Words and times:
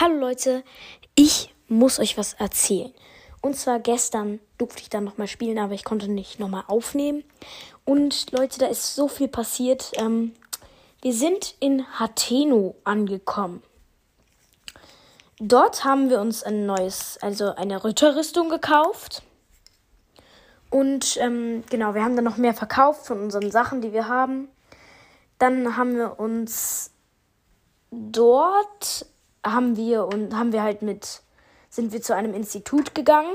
Hallo 0.00 0.16
Leute, 0.16 0.64
ich 1.14 1.54
muss 1.68 2.00
euch 2.00 2.18
was 2.18 2.34
erzählen. 2.34 2.92
Und 3.40 3.54
zwar 3.54 3.78
gestern 3.78 4.40
durfte 4.58 4.82
ich 4.82 4.90
dann 4.90 5.04
nochmal 5.04 5.28
spielen, 5.28 5.56
aber 5.56 5.74
ich 5.74 5.84
konnte 5.84 6.10
nicht 6.10 6.40
nochmal 6.40 6.64
aufnehmen. 6.66 7.22
Und 7.84 8.32
Leute, 8.32 8.58
da 8.58 8.66
ist 8.66 8.96
so 8.96 9.06
viel 9.06 9.28
passiert. 9.28 9.92
Ähm, 9.94 10.32
wir 11.00 11.12
sind 11.12 11.54
in 11.60 11.86
Hateno 12.00 12.74
angekommen. 12.82 13.62
Dort 15.38 15.84
haben 15.84 16.10
wir 16.10 16.20
uns 16.20 16.42
ein 16.42 16.66
neues, 16.66 17.16
also 17.22 17.54
eine 17.54 17.84
Ritterrüstung 17.84 18.48
gekauft. 18.48 19.22
Und 20.70 21.18
ähm, 21.18 21.62
genau, 21.70 21.94
wir 21.94 22.02
haben 22.02 22.16
dann 22.16 22.24
noch 22.24 22.36
mehr 22.36 22.54
verkauft 22.54 23.06
von 23.06 23.22
unseren 23.22 23.52
Sachen, 23.52 23.80
die 23.80 23.92
wir 23.92 24.08
haben. 24.08 24.48
Dann 25.38 25.76
haben 25.76 25.94
wir 25.94 26.18
uns 26.18 26.90
dort 27.92 29.06
haben 29.44 29.76
wir 29.76 30.06
und 30.06 30.34
haben 30.34 30.52
wir 30.52 30.62
halt 30.62 30.82
mit 30.82 31.22
sind 31.68 31.92
wir 31.92 32.02
zu 32.02 32.14
einem 32.14 32.34
Institut 32.34 32.94
gegangen. 32.94 33.34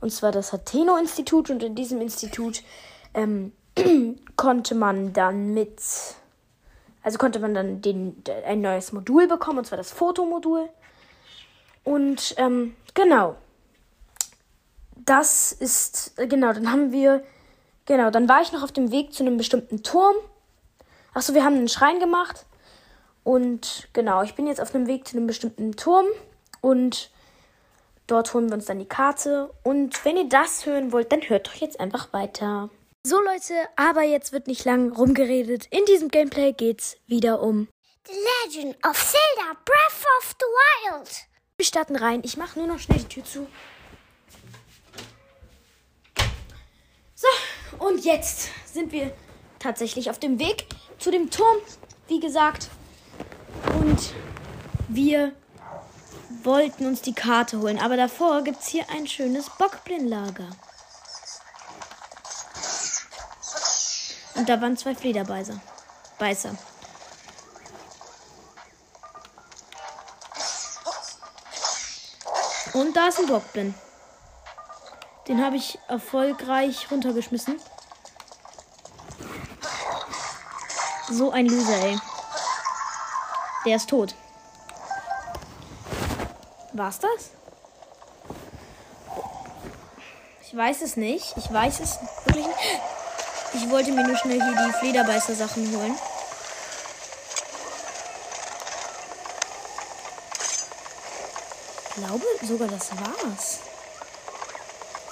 Und 0.00 0.10
zwar 0.10 0.32
das 0.32 0.52
Hateno 0.52 0.96
Institut 0.96 1.50
und 1.50 1.62
in 1.62 1.74
diesem 1.74 2.00
Institut 2.00 2.62
ähm, 3.14 3.52
konnte 4.36 4.74
man 4.74 5.12
dann 5.12 5.54
mit 5.54 5.80
also 7.02 7.18
konnte 7.18 7.38
man 7.38 7.54
dann 7.54 7.80
den, 7.80 8.20
ein 8.44 8.60
neues 8.60 8.92
Modul 8.92 9.28
bekommen 9.28 9.58
und 9.58 9.64
zwar 9.64 9.78
das 9.78 9.92
Fotomodul. 9.92 10.68
Und 11.84 12.34
ähm, 12.36 12.74
genau. 12.94 13.36
Das 14.96 15.52
ist 15.52 16.16
genau 16.16 16.52
dann 16.52 16.72
haben 16.72 16.90
wir 16.90 17.22
genau 17.84 18.10
dann 18.10 18.28
war 18.28 18.42
ich 18.42 18.52
noch 18.52 18.64
auf 18.64 18.72
dem 18.72 18.90
Weg 18.90 19.14
zu 19.14 19.22
einem 19.22 19.36
bestimmten 19.36 19.84
Turm. 19.84 20.16
Achso, 21.14 21.32
wir 21.32 21.44
haben 21.44 21.54
einen 21.54 21.68
Schrein 21.68 22.00
gemacht 22.00 22.44
und 23.26 23.88
genau, 23.92 24.22
ich 24.22 24.36
bin 24.36 24.46
jetzt 24.46 24.60
auf 24.60 24.70
dem 24.70 24.86
Weg 24.86 25.08
zu 25.08 25.16
einem 25.16 25.26
bestimmten 25.26 25.74
Turm 25.74 26.06
und 26.60 27.10
dort 28.06 28.32
holen 28.32 28.48
wir 28.48 28.54
uns 28.54 28.66
dann 28.66 28.78
die 28.78 28.86
Karte. 28.86 29.52
Und 29.64 30.04
wenn 30.04 30.16
ihr 30.16 30.28
das 30.28 30.64
hören 30.64 30.92
wollt, 30.92 31.10
dann 31.10 31.22
hört 31.22 31.48
doch 31.48 31.54
jetzt 31.54 31.80
einfach 31.80 32.12
weiter. 32.12 32.70
So 33.04 33.16
Leute, 33.16 33.54
aber 33.74 34.04
jetzt 34.04 34.30
wird 34.30 34.46
nicht 34.46 34.64
lang 34.64 34.92
rumgeredet. 34.92 35.66
In 35.70 35.84
diesem 35.86 36.08
Gameplay 36.08 36.52
geht's 36.52 36.98
wieder 37.08 37.42
um 37.42 37.66
The 38.06 38.12
Legend 38.12 38.76
of 38.86 38.94
Zelda 38.96 39.58
Breath 39.64 40.04
of 40.18 40.36
the 40.38 40.46
Wild. 40.46 41.10
Wir 41.56 41.66
starten 41.66 41.96
rein. 41.96 42.20
Ich 42.22 42.36
mache 42.36 42.60
nur 42.60 42.68
noch 42.68 42.78
schnell 42.78 43.00
die 43.00 43.08
Tür 43.08 43.24
zu. 43.24 43.48
So, 47.16 47.26
und 47.84 48.04
jetzt 48.04 48.50
sind 48.72 48.92
wir 48.92 49.12
tatsächlich 49.58 50.10
auf 50.10 50.20
dem 50.20 50.38
Weg 50.38 50.66
zu 51.00 51.10
dem 51.10 51.28
Turm. 51.28 51.56
Wie 52.06 52.20
gesagt, 52.20 52.70
und 53.74 54.12
wir 54.88 55.32
wollten 56.42 56.86
uns 56.86 57.02
die 57.02 57.14
Karte 57.14 57.60
holen. 57.60 57.78
Aber 57.78 57.96
davor 57.96 58.42
gibt 58.42 58.60
es 58.60 58.68
hier 58.68 58.84
ein 58.90 59.06
schönes 59.06 59.50
Bockblindlager. 59.50 60.48
Und 64.34 64.48
da 64.48 64.60
waren 64.60 64.76
zwei 64.76 64.94
Flederbeißer. 64.94 65.60
Beißer. 66.18 66.56
Und 72.74 72.94
da 72.94 73.08
ist 73.08 73.18
ein 73.18 73.26
Bockblind. 73.26 73.74
Den 75.28 75.44
habe 75.44 75.56
ich 75.56 75.78
erfolgreich 75.88 76.90
runtergeschmissen. 76.90 77.58
So 81.10 81.30
ein 81.30 81.46
Loser, 81.46 81.78
ey. 81.78 81.98
Der 83.66 83.76
ist 83.76 83.90
tot. 83.90 84.14
War's 86.72 87.00
das? 87.00 87.30
Ich 90.42 90.56
weiß 90.56 90.82
es 90.82 90.96
nicht. 90.96 91.36
Ich 91.36 91.52
weiß 91.52 91.80
es 91.80 91.98
wirklich 92.24 92.46
nicht. 92.46 92.58
Ich 93.54 93.68
wollte 93.68 93.90
mir 93.90 94.06
nur 94.06 94.16
schnell 94.16 94.40
hier 94.40 94.66
die 94.66 94.72
Flederbeißer-Sachen 94.78 95.76
holen. 95.76 95.98
Ich 101.88 101.94
glaube 101.96 102.26
sogar, 102.42 102.68
das 102.68 102.90
war's. 102.92 103.58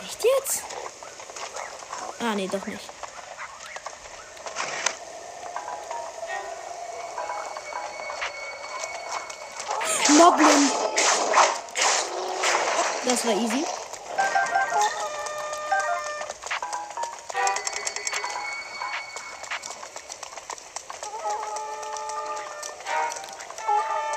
Echt 0.00 0.24
jetzt? 0.24 0.62
Ah, 2.20 2.34
nee, 2.36 2.46
doch 2.46 2.64
nicht. 2.66 2.88
Moblin. 10.24 10.70
Das 13.04 13.26
war 13.26 13.32
easy. 13.34 13.62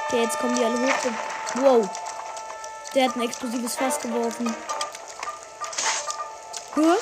Okay, 0.06 0.22
jetzt 0.22 0.40
kommen 0.40 0.56
die 0.56 0.64
alle 0.64 0.80
hoch. 0.80 0.94
Wow. 1.56 1.90
Der 2.96 3.10
hat 3.10 3.18
ein 3.18 3.24
explosives 3.24 3.76
Fass 3.76 4.00
geworfen. 4.00 4.56
Huh? 6.74 6.96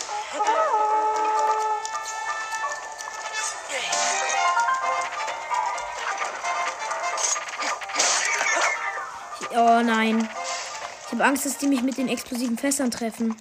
Habe 11.15 11.29
Angst, 11.29 11.45
dass 11.45 11.57
die 11.57 11.67
mich 11.67 11.81
mit 11.81 11.97
den 11.97 12.09
explosiven 12.09 12.57
Fässern 12.57 12.91
treffen. 12.91 13.35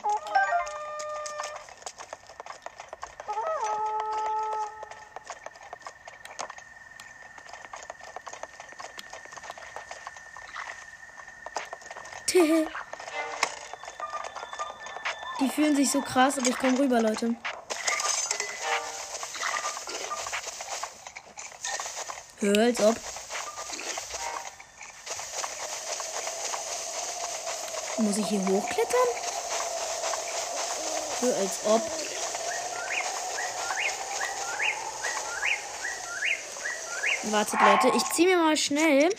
Die 15.40 15.48
fühlen 15.48 15.74
sich 15.74 15.90
so 15.90 16.00
krass, 16.00 16.38
aber 16.38 16.48
ich 16.48 16.56
komme 16.56 16.78
rüber, 16.78 17.02
Leute. 17.02 17.34
Hör, 22.38 22.56
als 22.56 22.80
ob. 22.80 23.13
Muss 27.98 28.16
ich 28.18 28.26
hier 28.26 28.44
hochklettern? 28.46 29.08
So 31.20 31.32
als 31.32 31.60
ob. 31.64 31.82
Wartet, 37.30 37.60
Leute. 37.60 37.96
Ich 37.96 38.04
ziehe 38.12 38.28
mir 38.28 38.42
mal 38.42 38.56
schnell 38.56 39.10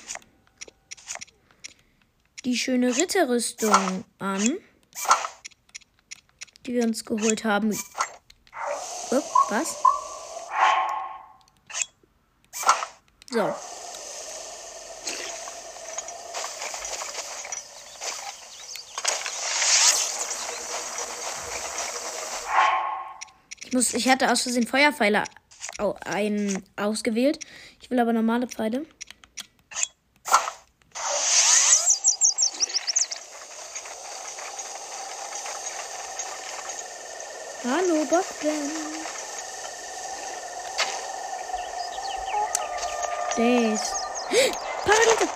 die 2.44 2.58
schöne 2.58 2.96
Ritterrüstung 2.96 4.06
an, 4.20 4.58
die 6.66 6.74
wir 6.74 6.84
uns 6.84 7.04
geholt 7.04 7.44
haben. 7.44 7.78
Oh, 9.12 9.22
was? 9.50 9.78
So. 13.32 13.75
Muss, 23.76 23.94
ich 23.94 24.10
hatte 24.10 24.32
aus 24.32 24.42
Versehen 24.42 24.66
Feuerpfeile 24.66 25.26
ein, 26.06 26.64
ausgewählt. 26.78 27.40
Ich 27.82 27.92
will 27.92 28.00
aber 28.00 28.14
normale 28.14 28.48
Pfeile. 28.48 28.86
Hallo, 37.64 38.06
Bobben. 38.06 38.72
Days. 43.36 43.82
Paradiese. 44.86 45.30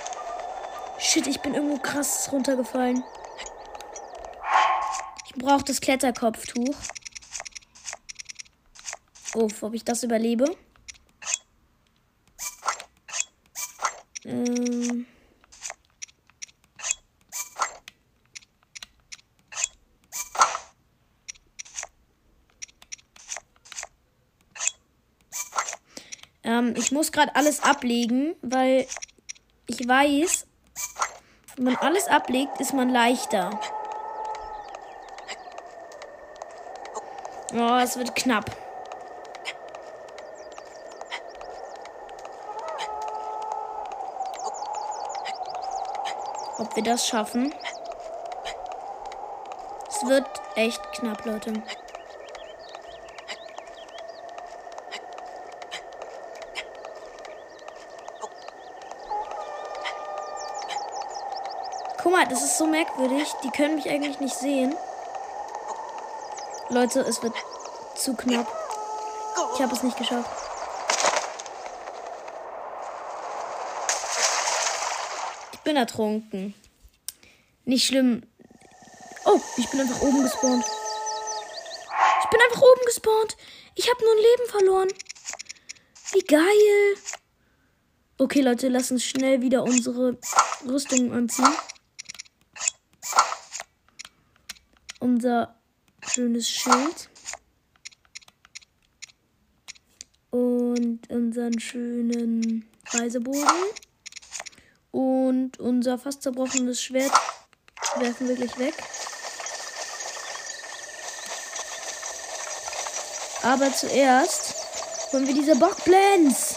Shit, 1.00 1.28
ich 1.28 1.42
bin 1.42 1.56
irgendwo 1.56 1.78
krass 1.78 2.30
runtergefallen. 2.31 3.04
Ich 5.25 5.34
brauche 5.34 5.64
das 5.64 5.81
Kletterkopftuch. 5.81 6.75
Uff, 9.40 9.64
ob 9.64 9.74
ich 9.74 9.86
das 9.86 10.04
überlebe. 10.04 10.54
Ähm. 14.26 15.06
ähm 26.44 26.74
ich 26.76 26.92
muss 26.92 27.14
gerade 27.14 27.34
alles 27.34 27.64
ablegen, 27.64 28.36
weil 28.42 28.88
ich 29.68 29.88
weiß, 29.88 30.48
Wenn 31.56 31.64
man 31.64 31.76
alles 31.78 32.08
ablegt, 32.08 32.60
ist 32.60 32.74
man 32.74 32.90
leichter. 32.90 33.58
Oh, 37.54 37.80
es 37.82 37.98
wird 37.98 38.16
knapp. 38.16 38.69
Ob 46.60 46.76
wir 46.76 46.84
das 46.84 47.08
schaffen? 47.08 47.56
Es 49.88 50.06
wird 50.06 50.28
echt 50.56 50.82
knapp, 50.92 51.26
Leute. 51.26 51.54
Guck 62.02 62.12
mal, 62.12 62.26
das 62.28 62.44
ist 62.44 62.58
so 62.58 62.68
merkwürdig. 62.68 63.32
Die 63.44 63.50
können 63.52 63.76
mich 63.76 63.90
eigentlich 63.90 64.20
nicht 64.20 64.36
sehen. 64.36 64.76
Leute, 66.70 67.02
es 67.02 67.24
wird 67.24 67.34
zu 67.96 68.16
knapp. 68.16 68.48
Ich 69.56 69.62
habe 69.62 69.74
es 69.74 69.84
nicht 69.84 69.98
geschafft. 69.98 70.49
Bin 75.69 75.75
ertrunken. 75.75 76.56
Nicht 77.66 77.86
schlimm. 77.86 78.24
Oh, 79.24 79.39
ich 79.56 79.69
bin 79.69 79.80
einfach 79.80 80.01
oben 80.01 80.24
gespawnt. 80.24 80.66
Ich 82.24 82.30
bin 82.31 82.39
einfach 82.42 82.62
oben 82.63 82.86
gespawnt. 82.88 83.38
Ich 83.75 83.88
habe 83.88 84.04
nur 84.04 84.13
ein 84.13 84.18
Leben 84.18 84.50
verloren. 84.50 84.88
Wie 86.12 86.21
geil. 86.21 86.95
Okay, 88.18 88.42
Leute, 88.42 88.68
lass 88.69 88.89
uns 88.89 89.06
schnell 89.06 89.44
wieder 89.44 89.62
unsere 89.62 90.18
Rüstung 90.66 91.13
anziehen. 91.13 91.54
Unser 95.00 95.56
schönes 96.01 96.50
Schild. 96.50 97.12
Und 100.31 101.07
unseren 101.12 101.60
schönen 101.60 102.68
Reisebogen. 102.88 103.45
Und 104.92 105.60
unser 105.60 105.98
fast 105.98 106.24
zerbrochenes 106.24 106.82
Schwert 106.82 107.12
werfen 107.98 108.28
wir 108.28 108.36
gleich 108.36 108.58
weg. 108.58 108.74
Aber 113.44 113.74
zuerst 113.74 114.56
holen 115.12 115.28
wir 115.28 115.34
diese 115.34 115.56
Bockblends. 115.56 116.56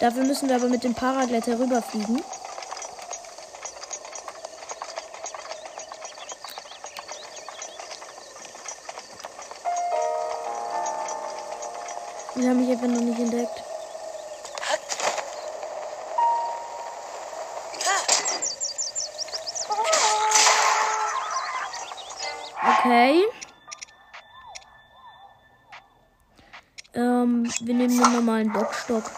Dafür 0.00 0.24
müssen 0.24 0.48
wir 0.48 0.56
aber 0.56 0.68
mit 0.68 0.84
dem 0.84 0.94
Paragleiter 0.94 1.58
rüberfliegen. 1.58 2.22
Nehmen 27.88 28.02
den 28.02 28.12
normalen 28.12 28.52
Bockstock. 28.52 29.10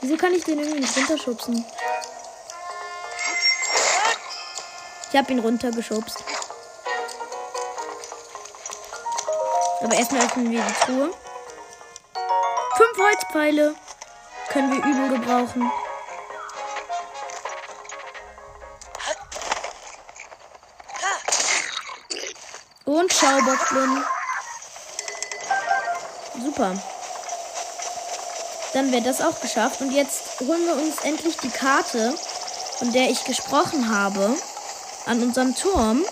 Wieso 0.00 0.16
kann 0.16 0.32
ich 0.32 0.44
den 0.44 0.58
irgendwie 0.58 0.80
nicht 0.80 0.96
runterschubsen? 0.96 1.62
Ich 5.10 5.18
habe 5.18 5.30
ihn 5.30 5.40
runtergeschubst. 5.40 6.24
Aber 9.82 9.94
erstmal 9.94 10.24
öffnen 10.24 10.50
wir 10.50 10.62
die 10.62 10.86
Truhe. 10.86 11.10
Fünf 12.76 12.98
Holzpfeile 12.98 13.74
können 14.48 14.72
wir 14.72 14.78
übel 14.78 15.18
gebrauchen. 15.18 15.70
Und 23.18 23.26
Schaubockblin. 23.26 24.04
Super. 26.40 26.82
Dann 28.74 28.92
wäre 28.92 29.02
das 29.02 29.20
auch 29.20 29.40
geschafft. 29.40 29.80
Und 29.80 29.92
jetzt 29.92 30.40
holen 30.40 30.64
wir 30.66 30.74
uns 30.74 31.00
endlich 31.02 31.36
die 31.38 31.48
Karte, 31.48 32.14
von 32.78 32.92
der 32.92 33.10
ich 33.10 33.24
gesprochen 33.24 33.90
habe, 33.90 34.36
an 35.06 35.22
unserem 35.22 35.54
Turm. 35.54 36.04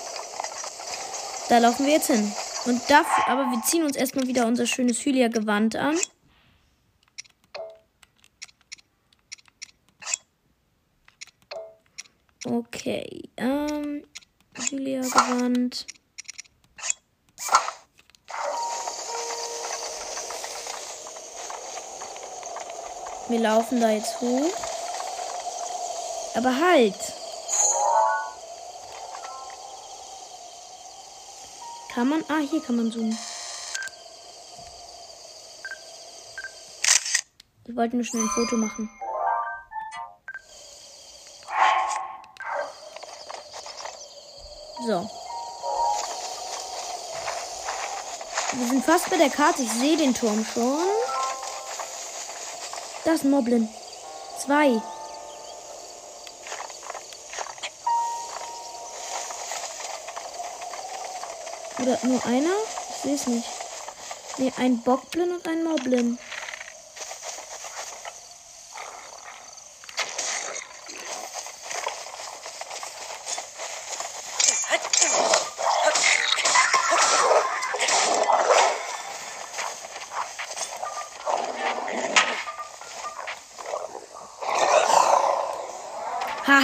Da 1.48 1.58
laufen 1.58 1.86
wir 1.86 1.92
jetzt 1.92 2.08
hin. 2.08 2.32
Und 2.64 2.82
dafür, 2.90 3.28
aber 3.28 3.50
wir 3.52 3.62
ziehen 3.62 3.84
uns 3.84 3.96
erstmal 3.96 4.26
wieder 4.26 4.46
unser 4.46 4.66
schönes 4.66 5.04
Hylia-Gewand 5.04 5.76
an. 5.76 5.96
Okay, 12.44 13.28
ähm, 13.36 14.04
Hylia-Gewand. 14.54 15.86
Wir 23.36 23.42
laufen 23.42 23.82
da 23.82 23.90
jetzt 23.90 24.18
hoch. 24.22 24.50
Aber 26.36 26.58
halt. 26.58 26.94
Kann 31.92 32.08
man? 32.08 32.24
Ah, 32.28 32.38
hier 32.50 32.62
kann 32.62 32.76
man 32.76 32.90
zoomen. 32.90 33.18
Ich 37.66 37.76
wollte 37.76 37.96
nur 37.96 38.06
schnell 38.06 38.22
ein 38.22 38.28
Foto 38.30 38.56
machen. 38.56 38.88
So. 44.86 45.10
Wir 48.52 48.66
sind 48.68 48.82
fast 48.82 49.10
bei 49.10 49.18
der 49.18 49.28
Karte. 49.28 49.60
Ich 49.60 49.72
sehe 49.72 49.98
den 49.98 50.14
Turm 50.14 50.42
schon. 50.54 50.95
Das 53.06 53.22
Moblin. 53.22 53.68
Zwei. 54.36 54.82
Oder 61.80 61.98
nur 62.02 62.26
einer? 62.26 62.50
Ich 62.90 62.96
sehe 63.04 63.14
es 63.14 63.26
nicht. 63.28 63.48
Ne, 64.38 64.52
ein 64.56 64.82
Bockblin 64.82 65.30
und 65.30 65.46
ein 65.46 65.62
Moblin. 65.62 66.18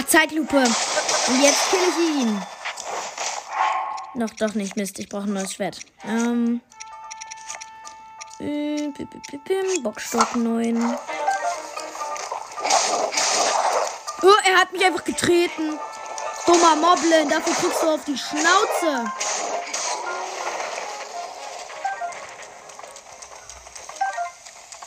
Ha, 0.03 0.07
Zeitlupe. 0.07 0.57
Und 0.57 1.41
jetzt 1.41 1.69
kill 1.69 1.79
ich 1.89 2.21
ihn. 2.21 2.41
Noch 4.15 4.29
doch 4.31 4.53
nicht, 4.53 4.75
Mist. 4.75 4.99
Ich 4.99 5.09
brauche 5.09 5.23
ein 5.23 5.33
neues 5.33 5.53
Schwert. 5.53 5.79
Ähm. 6.07 6.61
Äh, 8.39 8.91
Bockstock 9.81 10.35
9. 10.35 10.97
Oh, 14.21 14.27
er 14.45 14.57
hat 14.57 14.71
mich 14.71 14.85
einfach 14.85 15.03
getreten. 15.03 15.79
Dummer 16.45 16.75
Moblin, 16.75 17.29
dafür 17.29 17.53
kriegst 17.53 17.81
du 17.81 17.87
auf 17.87 18.03
die 18.05 18.17
Schnauze. 18.17 19.11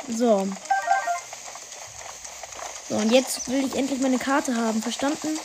So. 0.08 0.46
Und 2.96 3.12
jetzt 3.12 3.46
will 3.50 3.66
ich 3.66 3.74
endlich 3.76 4.00
meine 4.00 4.18
Karte 4.18 4.56
haben. 4.56 4.80
Verstanden? 4.80 5.38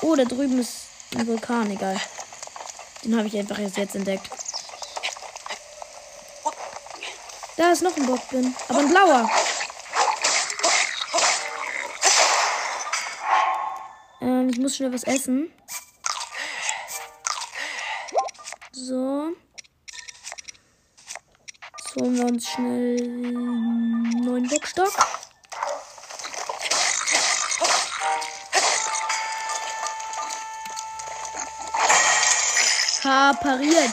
Oh, 0.00 0.14
da 0.14 0.24
drüben 0.24 0.58
ist 0.58 0.86
ein 1.14 1.26
Vulkan. 1.26 1.70
Egal. 1.70 2.00
Den 3.04 3.14
habe 3.14 3.28
ich 3.28 3.36
einfach 3.36 3.58
erst 3.58 3.76
jetzt 3.76 3.94
entdeckt. 3.94 4.30
Da 7.58 7.72
ist 7.72 7.82
noch 7.82 7.94
ein 7.94 8.06
Bockblin. 8.06 8.54
Aber 8.70 8.78
ein 8.78 8.88
blauer. 8.88 9.30
Ähm, 14.22 14.48
ich 14.48 14.58
muss 14.58 14.76
schnell 14.76 14.94
was 14.94 15.04
essen. 15.04 15.52
So. 18.72 19.32
Jetzt 21.78 21.96
holen 21.96 22.16
wir 22.16 22.24
uns 22.24 22.48
schnell 22.48 22.98
einen 22.98 24.24
neuen 24.24 24.48
Bockstock. 24.48 25.20
Ha, 33.10 33.32
pariert. 33.32 33.90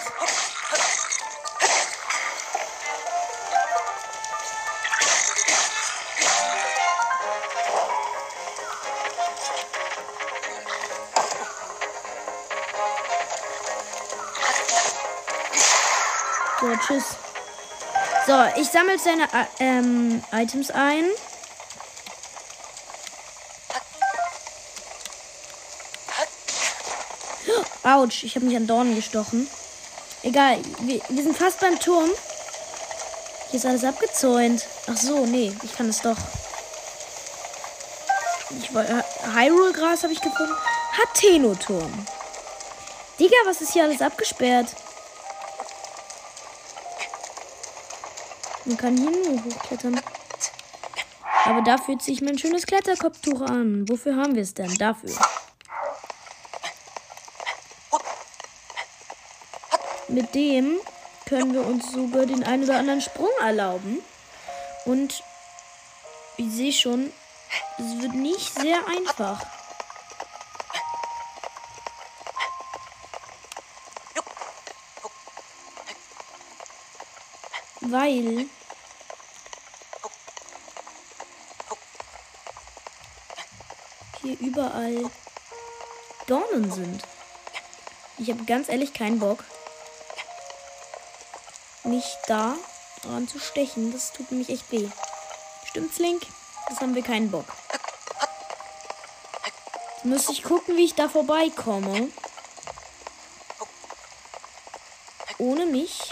So, 16.60 16.76
tschüss. 16.76 17.16
So, 18.28 18.44
ich 18.56 18.68
sammle 18.70 19.00
seine 19.00 19.24
äh, 19.24 19.46
ähm, 19.58 20.24
Items 20.32 20.70
ein. 20.70 21.06
Autsch, 27.88 28.24
ich 28.24 28.36
habe 28.36 28.46
mich 28.46 28.58
an 28.58 28.68
Dornen 28.68 28.96
gestochen. 28.96 29.48
Egal, 30.24 30.60
wir, 30.82 31.02
wir 31.08 31.24
sind 31.24 31.38
fast 31.38 31.62
beim 31.62 31.80
Turm. 31.80 32.10
Hier 33.50 33.60
ist 33.60 33.66
alles 33.66 33.86
abgezäunt. 33.86 34.66
Ach 34.92 34.98
so, 34.98 35.26
nee, 35.26 35.54
ich 35.64 35.74
kann 35.76 35.88
es 35.88 36.02
doch. 36.02 36.18
Ich, 38.60 38.76
äh, 38.76 39.04
Hyrule-Gras 39.34 40.04
habe 40.04 40.12
ich 40.12 40.20
gefunden. 40.20 40.54
Hateno-Turm. 40.98 42.06
Digga, 43.20 43.36
was 43.46 43.62
ist 43.62 43.72
hier 43.72 43.84
alles 43.84 44.02
abgesperrt? 44.02 44.68
Man 48.66 48.76
kann 48.76 48.98
hier 48.98 49.12
nur 49.12 49.46
hochklettern. 49.46 50.02
Aber 51.46 51.62
dafür 51.62 51.98
ziehe 52.00 52.16
ich 52.16 52.22
mein 52.22 52.38
schönes 52.38 52.66
Kletterkopftuch 52.66 53.42
an. 53.42 53.88
Wofür 53.88 54.18
haben 54.18 54.36
wir 54.36 54.44
es 54.44 54.54
denn? 54.54 54.74
Dafür. 54.76 55.12
Mit 60.18 60.34
dem 60.34 60.80
können 61.28 61.54
wir 61.54 61.64
uns 61.64 61.92
sogar 61.92 62.26
den 62.26 62.44
einen 62.44 62.64
oder 62.64 62.80
anderen 62.80 63.02
Sprung 63.02 63.30
erlauben. 63.40 64.00
Und 64.86 65.24
ich 66.38 66.52
sehe 66.52 66.74
schon, 66.74 67.14
es 67.78 68.02
wird 68.02 68.16
nicht 68.16 68.52
sehr 68.52 68.80
einfach. 68.88 69.46
Weil 77.82 78.48
hier 84.24 84.40
überall 84.40 85.12
Dornen 86.26 86.72
sind. 86.72 87.04
Ich 88.18 88.32
habe 88.32 88.46
ganz 88.46 88.68
ehrlich 88.68 88.96
keinen 88.96 89.20
Bock, 89.20 89.44
mich 91.88 92.18
da 92.28 92.56
dran 93.04 93.28
zu 93.28 93.40
stechen. 93.40 93.92
Das 93.92 94.12
tut 94.14 94.32
nämlich 94.32 94.50
echt 94.50 94.72
weh. 94.72 94.88
Stimmt's, 95.66 95.98
Link? 96.00 96.24
Das 96.70 96.80
haben 96.80 96.96
wir 96.96 97.04
keinen 97.04 97.32
Bock. 97.32 97.46
Jetzt 99.96 100.06
muss 100.06 100.30
ich 100.30 100.44
gucken, 100.44 100.78
wie 100.78 100.86
ich 100.86 100.96
da 100.96 101.10
vorbeikomme. 101.10 102.10
Ohne 105.40 105.66
mich 105.66 106.12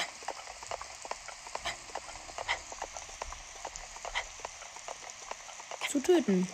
zu 5.89 5.99
töten. 5.99 6.47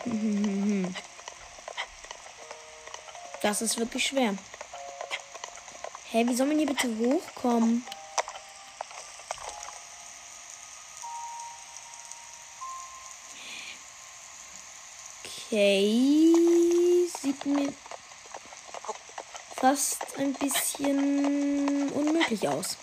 Das 3.41 3.61
ist 3.61 3.77
wirklich 3.77 4.05
schwer. 4.05 4.35
Hä, 6.11 6.25
wie 6.27 6.35
soll 6.35 6.47
man 6.47 6.57
hier 6.57 6.67
bitte 6.67 6.87
hochkommen? 6.97 7.85
Okay. 15.51 16.33
Sieht 17.21 17.45
mir 17.45 17.73
fast 19.57 19.97
ein 20.17 20.33
bisschen 20.35 21.91
unmöglich 21.91 22.47
aus. 22.47 22.77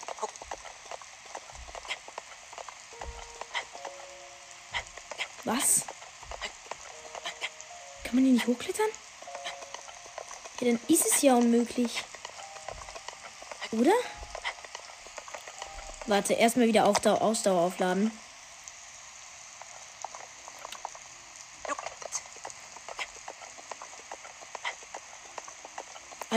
Was? 5.45 5.85
Kann 8.05 8.17
man 8.17 8.25
hier 8.25 8.35
nicht 8.35 8.47
hochklettern? 8.47 8.91
Ja, 10.61 10.67
dann 10.67 10.81
ist 10.89 11.07
es 11.07 11.23
ja 11.23 11.37
unmöglich. 11.37 12.05
Oder? 13.73 13.95
Warte, 16.05 16.35
erstmal 16.35 16.67
wieder 16.67 16.85
Ausdauer 16.85 17.63
aufladen. 17.63 18.11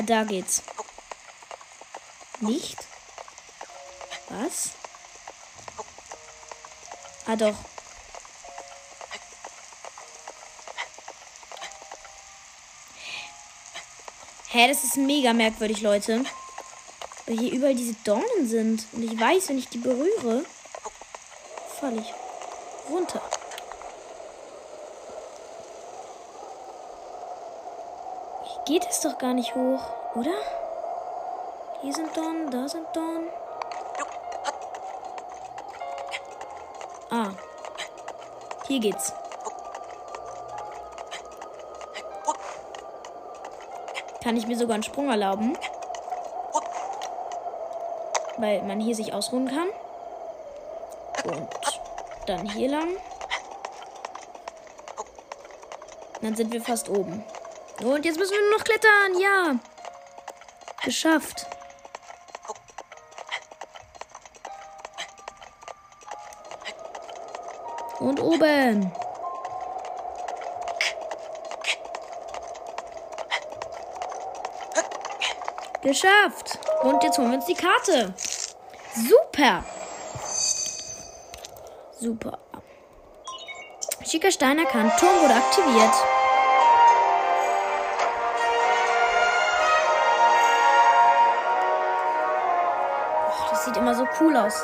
Ah, 0.01 0.03
da 0.03 0.24
geht's. 0.24 0.63
Nicht? 2.39 2.75
Was? 4.29 4.72
Ah, 7.27 7.36
doch. 7.36 7.53
Hä, 14.48 14.67
das 14.67 14.84
ist 14.84 14.98
mega 14.98 15.34
merkwürdig, 15.34 15.81
Leute. 15.81 16.24
Weil 17.27 17.38
hier 17.38 17.53
überall 17.53 17.75
diese 17.75 17.93
Dornen 18.03 18.48
sind. 18.48 18.88
Und 18.93 19.03
ich 19.03 19.20
weiß, 19.20 19.50
wenn 19.50 19.60
ich 19.60 19.67
die 19.67 19.77
berühre, 19.77 20.43
falle 21.79 22.01
ich 22.01 22.89
runter. 22.89 23.22
Geht 28.72 28.90
es 28.90 29.01
doch 29.01 29.18
gar 29.18 29.34
nicht 29.34 29.54
hoch, 29.54 29.82
oder? 30.16 30.32
Hier 31.82 31.94
sind 31.94 32.16
Dornen, 32.16 32.50
da 32.50 32.70
sind 32.70 32.88
Dornen. 32.94 33.28
Ah. 37.10 37.32
Hier 38.68 38.80
geht's. 38.80 39.13
kann 44.24 44.38
ich 44.38 44.48
mir 44.48 44.56
sogar 44.56 44.75
einen 44.75 44.84
Sprung 44.84 45.10
erlauben. 45.10 45.58
Weil 48.38 48.62
man 48.63 48.80
hier 48.80 48.96
sich 48.96 49.13
ausruhen 49.13 49.50
kann. 49.50 49.68
Und 51.25 51.50
dann 52.28 52.48
hier 52.48 52.70
lang. 52.70 52.88
Dann 56.22 56.36
sind 56.36 56.54
wir 56.54 56.62
fast 56.62 56.88
oben. 56.88 57.25
Und 57.84 58.06
jetzt 58.06 58.20
müssen 58.20 58.34
wir 58.34 58.42
nur 58.42 58.58
noch 58.58 58.64
klettern. 58.64 59.20
Ja. 59.20 59.56
Geschafft. 60.84 61.48
Und 68.00 68.20
oben. 68.20 68.92
Geschafft. 75.82 76.60
Und 76.84 77.04
jetzt 77.04 77.18
holen 77.18 77.32
wir 77.32 77.38
uns 77.38 77.46
die 77.46 77.56
Karte. 77.56 78.14
Super. 78.96 79.64
Super. 82.00 82.40
Schicker 84.06 84.32
Stein 84.32 84.60
erkannt. 84.60 84.94
Turm 85.00 85.22
wurde 85.22 85.36
aktiviert. 85.36 86.21
Cool 94.22 94.38
aus. 94.38 94.63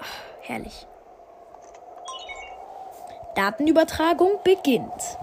Ach, 0.00 0.06
herrlich. 0.42 0.86
Datenübertragung 3.34 4.40
beginnt. 4.42 5.18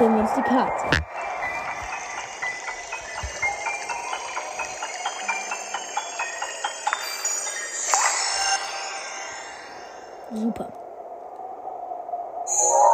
holen 0.00 0.14
wir 0.14 0.20
uns 0.20 0.34
die 0.34 0.42
Karte. 0.42 1.02
Super. 10.32 10.72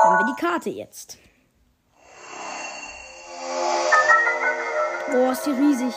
Haben 0.02 0.18
wir 0.18 0.34
die 0.34 0.40
Karte 0.40 0.70
jetzt. 0.70 1.18
Boah, 5.14 5.30
ist 5.30 5.46
die 5.46 5.50
riesig. 5.52 5.94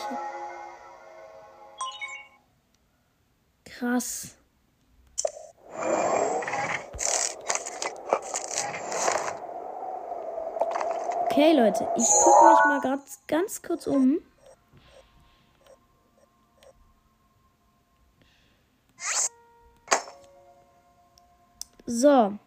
Krass. 3.66 4.38
Okay, 11.26 11.54
Leute, 11.54 11.88
ich 11.96 12.06
gucke 12.24 12.50
mich 12.52 12.66
mal 12.66 12.82
ganz, 12.82 13.20
ganz 13.26 13.60
kurz 13.64 13.88
um. 13.88 14.20
So. 21.88 22.38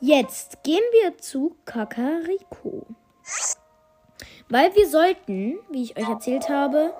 Jetzt 0.00 0.62
gehen 0.62 0.84
wir 0.92 1.18
zu 1.18 1.58
Kakariko. 1.66 2.86
Weil 4.48 4.74
wir 4.74 4.88
sollten, 4.88 5.58
wie 5.70 5.82
ich 5.82 5.96
euch 5.96 6.08
erzählt 6.08 6.48
habe, 6.48 6.94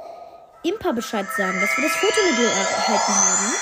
Impa 0.63 0.93
Bescheid 0.93 1.27
sagen, 1.37 1.61
dass 1.61 1.77
wir 1.77 1.85
das 1.85 1.97
Fotomodul 1.97 2.47
erhalten 2.47 3.15
haben. 3.15 3.55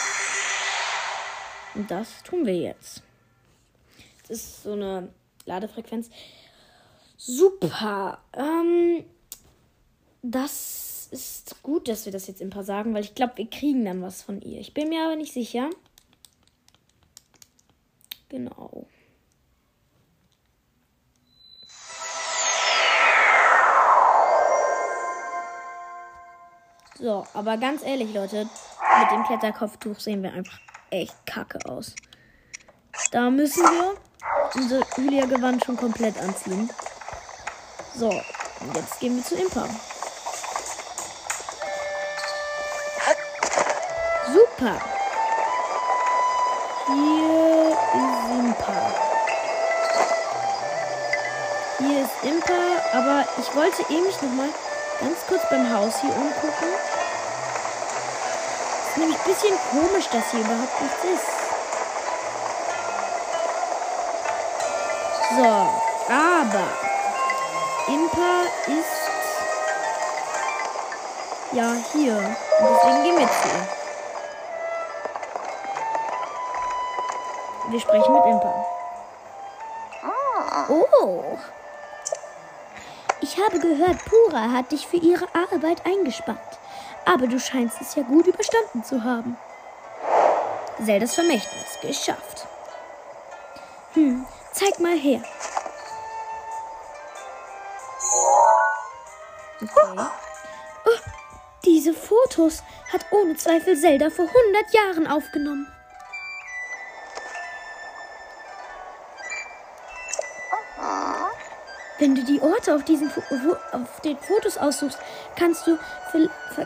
Und 1.75 1.91
das 1.91 2.23
tun 2.23 2.47
wir 2.47 2.57
jetzt. 2.57 3.03
Das 4.29 4.39
ist 4.39 4.63
so 4.63 4.73
eine 4.73 5.13
Ladefrequenz. 5.45 6.09
Super. 7.19 8.23
Ähm, 8.33 9.05
das 10.23 11.09
ist 11.11 11.63
gut, 11.63 11.89
dass 11.89 12.07
wir 12.07 12.13
das 12.13 12.27
jetzt 12.27 12.41
Impa 12.41 12.63
sagen, 12.63 12.95
weil 12.95 13.05
ich 13.05 13.15
glaube, 13.15 13.37
wir 13.37 13.51
kriegen 13.51 13.85
dann 13.85 14.01
was 14.03 14.23
von 14.23 14.41
ihr. 14.41 14.61
Ich 14.61 14.73
bin 14.73 14.89
mir 14.89 15.05
aber 15.05 15.17
nicht 15.17 15.33
sicher. 15.33 15.69
Genau. 18.31 18.87
So, 27.05 27.27
aber 27.35 27.59
ganz 27.59 27.83
ehrlich, 27.83 28.15
Leute, 28.15 28.49
mit 28.99 29.11
dem 29.11 29.25
Kletterkopftuch 29.25 30.01
sehen 30.01 30.23
wir 30.23 30.33
einfach 30.33 30.59
echt 30.89 31.15
kacke 31.27 31.59
aus. 31.69 31.95
Da 33.13 33.29
müssen 33.29 33.63
wir 33.63 33.95
unser 34.55 34.81
Julia-Gewand 34.97 35.63
schon 35.63 35.77
komplett 35.77 36.17
anziehen. 36.17 36.71
So, 37.95 38.09
und 38.09 38.75
jetzt 38.75 39.01
gehen 39.01 39.17
wir 39.17 39.23
zu 39.23 39.35
Impa. 39.35 39.69
Super. 44.33 44.81
Hier 46.87 47.77
ist 48.01 48.31
Impa. 48.33 48.95
Hier 51.81 52.03
ist 52.03 52.25
Impa, 52.25 52.99
aber 52.99 53.27
ich 53.39 53.55
wollte 53.55 53.83
eben 53.93 54.07
nicht 54.07 54.23
nochmal 54.23 54.49
ganz 55.01 55.19
kurz 55.29 55.43
beim 55.51 55.71
Haus 55.71 56.01
hier 56.01 56.17
umgucken. 56.17 56.94
Ist 58.95 59.01
nämlich 59.01 59.19
ein 59.19 59.25
bisschen 59.25 59.59
komisch, 59.73 60.07
dass 60.07 60.31
hier 60.31 60.39
überhaupt 60.39 60.81
nichts 60.81 61.03
ist. 61.03 61.27
So, 65.37 65.43
aber 66.15 66.69
Impa 67.89 68.43
ist 68.69 69.11
ja 71.51 71.73
hier. 71.93 72.17
Und 72.61 72.69
deswegen 72.71 73.03
gehen 73.03 73.19
wir 73.19 73.27
zu 73.27 73.49
ihr. 73.49 73.69
Wir 77.71 77.81
sprechen 77.81 78.15
mit 78.15 78.27
Impa. 78.27 78.65
Oh. 80.69 81.37
Ich 83.21 83.39
habe 83.45 83.59
gehört, 83.59 84.05
Pura 84.05 84.53
hat 84.53 84.71
dich 84.71 84.87
für 84.87 84.99
ihre 84.99 85.27
Arbeit 85.35 85.85
eingespannt. 85.85 86.39
Aber 87.07 87.27
du 87.27 87.39
scheinst 87.39 87.81
es 87.81 87.95
ja 87.97 88.03
gut 88.03 88.27
überstanden 88.27 88.44
zu 88.85 89.05
haben. 89.05 89.37
Zeldas 90.85 91.15
Vermächtnis 91.15 91.79
geschafft. 91.81 92.47
Hm, 93.95 94.27
zeig 94.53 94.79
mal 94.81 94.97
her. 94.97 95.23
Okay. 99.63 100.01
Oh, 100.87 100.99
diese 101.65 101.95
Fotos 101.95 102.63
hat 102.93 103.07
ohne 103.13 103.37
Zweifel 103.37 103.77
Zelda 103.77 104.11
vor 104.11 104.27
100 104.27 104.75
Jahren 104.75 105.07
aufgenommen. 105.07 105.67
Wenn 111.99 112.15
du 112.15 112.25
die 112.25 112.41
Orte 112.41 112.75
auf, 112.75 112.83
diesen, 112.83 113.11
auf 113.73 114.01
den 114.05 114.19
Fotos 114.19 114.59
aussuchst, 114.59 114.99
kannst 115.37 115.67
du, 115.67 115.79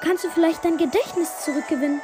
kannst 0.00 0.24
du 0.24 0.30
vielleicht 0.30 0.64
dein 0.64 0.78
Gedächtnis 0.78 1.40
zurückgewinnen. 1.44 2.00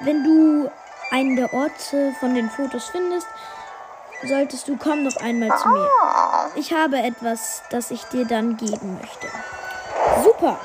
Wenn 0.00 0.22
du 0.22 0.70
einen 1.10 1.36
der 1.36 1.52
Orte 1.52 2.14
von 2.20 2.34
den 2.34 2.48
Fotos 2.48 2.88
findest, 2.90 3.26
solltest 4.24 4.68
du 4.68 4.76
komm 4.76 5.02
noch 5.02 5.16
einmal 5.16 5.56
zu 5.58 5.68
mir. 5.68 5.88
Ich 6.54 6.72
habe 6.72 6.98
etwas, 6.98 7.62
das 7.70 7.90
ich 7.90 8.04
dir 8.04 8.24
dann 8.24 8.56
geben 8.56 8.98
möchte. 9.00 9.28
Super. 10.22 10.60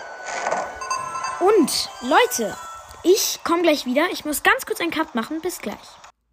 Und 1.40 1.90
Leute, 2.02 2.56
ich 3.04 3.40
komme 3.44 3.64
gleich 3.64 3.86
wieder. 3.86 4.06
Ich 4.12 4.26
muss 4.26 4.44
ganz 4.44 4.66
kurz 4.66 4.80
einen 4.80 4.92
Cut 4.92 5.16
machen. 5.16 5.42
Bis 5.42 5.60
gleich. 5.60 5.76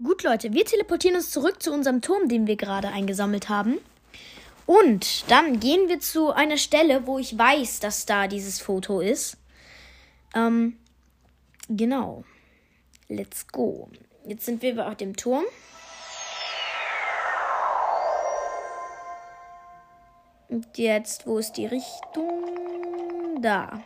Gut, 0.03 0.23
Leute, 0.23 0.53
wir 0.53 0.65
teleportieren 0.65 1.17
uns 1.17 1.31
zurück 1.31 1.63
zu 1.63 1.73
unserem 1.73 2.01
Turm, 2.01 2.29
den 2.29 2.47
wir 2.47 2.57
gerade 2.57 2.89
eingesammelt 2.89 3.49
haben. 3.49 3.79
Und 4.71 5.29
dann 5.29 5.59
gehen 5.59 5.89
wir 5.89 5.99
zu 5.99 6.31
einer 6.31 6.57
Stelle, 6.57 7.05
wo 7.05 7.19
ich 7.19 7.37
weiß, 7.37 7.81
dass 7.81 8.07
da 8.07 8.29
dieses 8.29 8.61
Foto 8.61 9.01
ist. 9.01 9.37
Ähm, 10.33 10.79
genau. 11.69 12.23
Let's 13.09 13.49
go. 13.49 13.89
Jetzt 14.25 14.45
sind 14.45 14.63
wir 14.63 14.87
auf 14.87 14.95
dem 14.95 15.17
Turm. 15.17 15.43
Und 20.49 20.79
jetzt, 20.79 21.27
wo 21.27 21.39
ist 21.39 21.55
die 21.55 21.67
Richtung? 21.67 23.43
Da. 23.43 23.83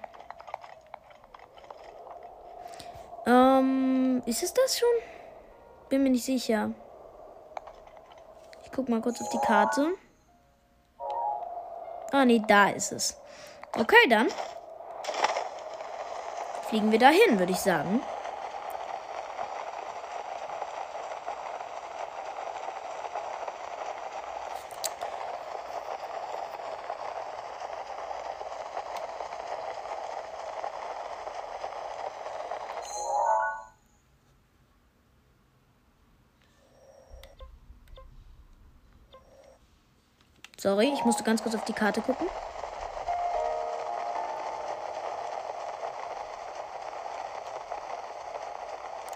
Ähm, 3.25 4.23
ist 4.27 4.42
es 4.42 4.53
das 4.53 4.79
schon? 4.79 4.88
Bin 5.88 6.03
mir 6.03 6.11
nicht 6.11 6.27
sicher. 6.27 6.73
Ich 8.64 8.70
guck 8.70 8.90
mal 8.90 9.01
kurz 9.01 9.23
auf 9.23 9.31
die 9.31 9.47
Karte. 9.47 9.94
Ah, 12.16 12.24
nee, 12.24 12.40
da 12.46 12.68
ist 12.68 12.92
es. 12.92 13.20
Okay, 13.77 14.09
dann 14.09 14.29
fliegen 16.68 16.92
wir 16.92 17.00
dahin, 17.00 17.40
würde 17.40 17.50
ich 17.50 17.59
sagen. 17.59 18.00
Sorry, 40.64 40.90
ich 40.94 41.05
musste 41.05 41.22
ganz 41.24 41.42
kurz 41.42 41.55
auf 41.55 41.66
die 41.66 41.74
Karte 41.74 42.00
gucken. 42.00 42.27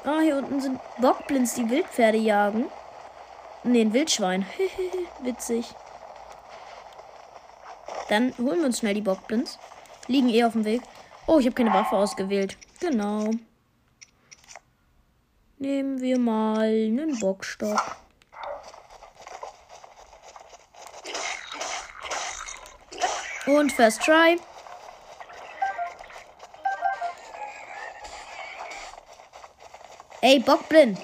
Ah, 0.05 0.21
hier 0.21 0.37
unten 0.37 0.61
sind 0.61 0.79
Bockblins, 1.01 1.55
die 1.55 1.71
Wildpferde 1.71 2.19
jagen. 2.19 2.67
Ne, 3.65 3.81
ein 3.81 3.95
Wildschwein. 3.95 4.45
Witzig. 5.23 5.75
Dann 8.11 8.37
holen 8.37 8.59
wir 8.59 8.67
uns 8.67 8.81
schnell 8.81 8.93
die 8.93 9.01
Bockblins. 9.01 9.59
Liegen 10.07 10.29
eh 10.29 10.45
auf 10.45 10.53
dem 10.53 10.67
Weg. 10.67 10.83
Oh, 11.27 11.39
ich 11.39 11.47
habe 11.47 11.55
keine 11.55 11.73
Waffe 11.73 11.97
ausgewählt. 11.97 12.59
Genau. 12.79 13.31
Nehmen 15.57 16.03
wir 16.03 16.19
mal 16.19 16.67
einen 16.67 17.19
Bockstock. 17.19 17.97
Und 23.49 23.73
First 23.73 24.03
Try. 24.03 24.39
Ey, 30.21 30.39
Bockblind. 30.41 30.99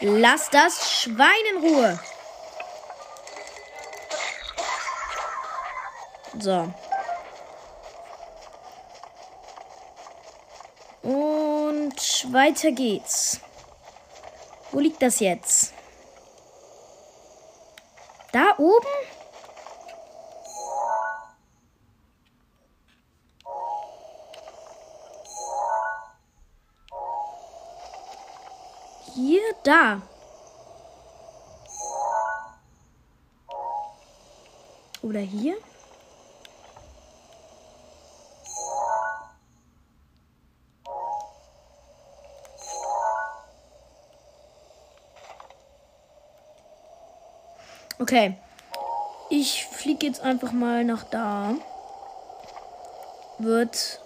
Lass 0.00 0.50
das 0.50 0.90
Schwein 0.90 1.28
in 1.54 1.60
Ruhe. 1.62 2.00
So. 6.40 6.72
Und 11.02 12.32
weiter 12.32 12.72
geht's. 12.72 13.40
Wo 14.72 14.80
liegt 14.80 15.00
das 15.00 15.20
jetzt? 15.20 15.72
Da 18.32 18.54
oben? 18.58 18.97
Da. 29.68 30.00
Oder 35.02 35.20
hier? 35.20 35.58
Okay. 47.98 48.38
Ich 49.28 49.66
fliege 49.66 50.06
jetzt 50.06 50.22
einfach 50.22 50.52
mal 50.52 50.82
nach 50.84 51.04
da. 51.04 51.52
Wird 53.38 54.00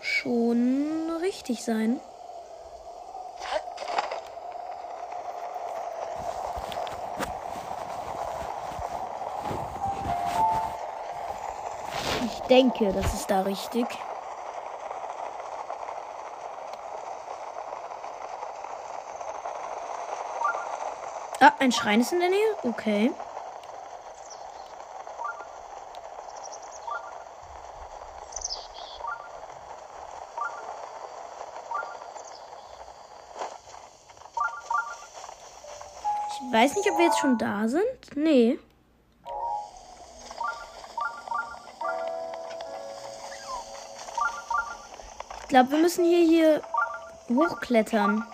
schon 0.00 1.10
richtig 1.20 1.64
sein. 1.64 2.00
Ich 12.24 12.41
denke, 12.52 12.92
das 12.92 13.14
ist 13.14 13.30
da 13.30 13.40
richtig. 13.40 13.86
Ah, 21.40 21.52
ein 21.60 21.72
Schrein 21.72 22.02
ist 22.02 22.12
in 22.12 22.20
der 22.20 22.28
Nähe? 22.28 22.38
Okay. 22.62 23.10
Ich 36.28 36.52
weiß 36.52 36.76
nicht, 36.76 36.90
ob 36.90 36.98
wir 36.98 37.06
jetzt 37.06 37.18
schon 37.18 37.38
da 37.38 37.66
sind. 37.66 37.82
Nee. 38.14 38.58
Glaube, 45.52 45.72
wir 45.72 45.78
müssen 45.80 46.06
hier, 46.06 46.26
hier 46.26 46.62
hochklettern. 47.28 48.24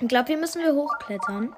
Ich 0.00 0.08
glaube, 0.08 0.26
hier 0.26 0.38
müssen 0.38 0.60
wir 0.60 0.74
hochklettern. 0.74 1.54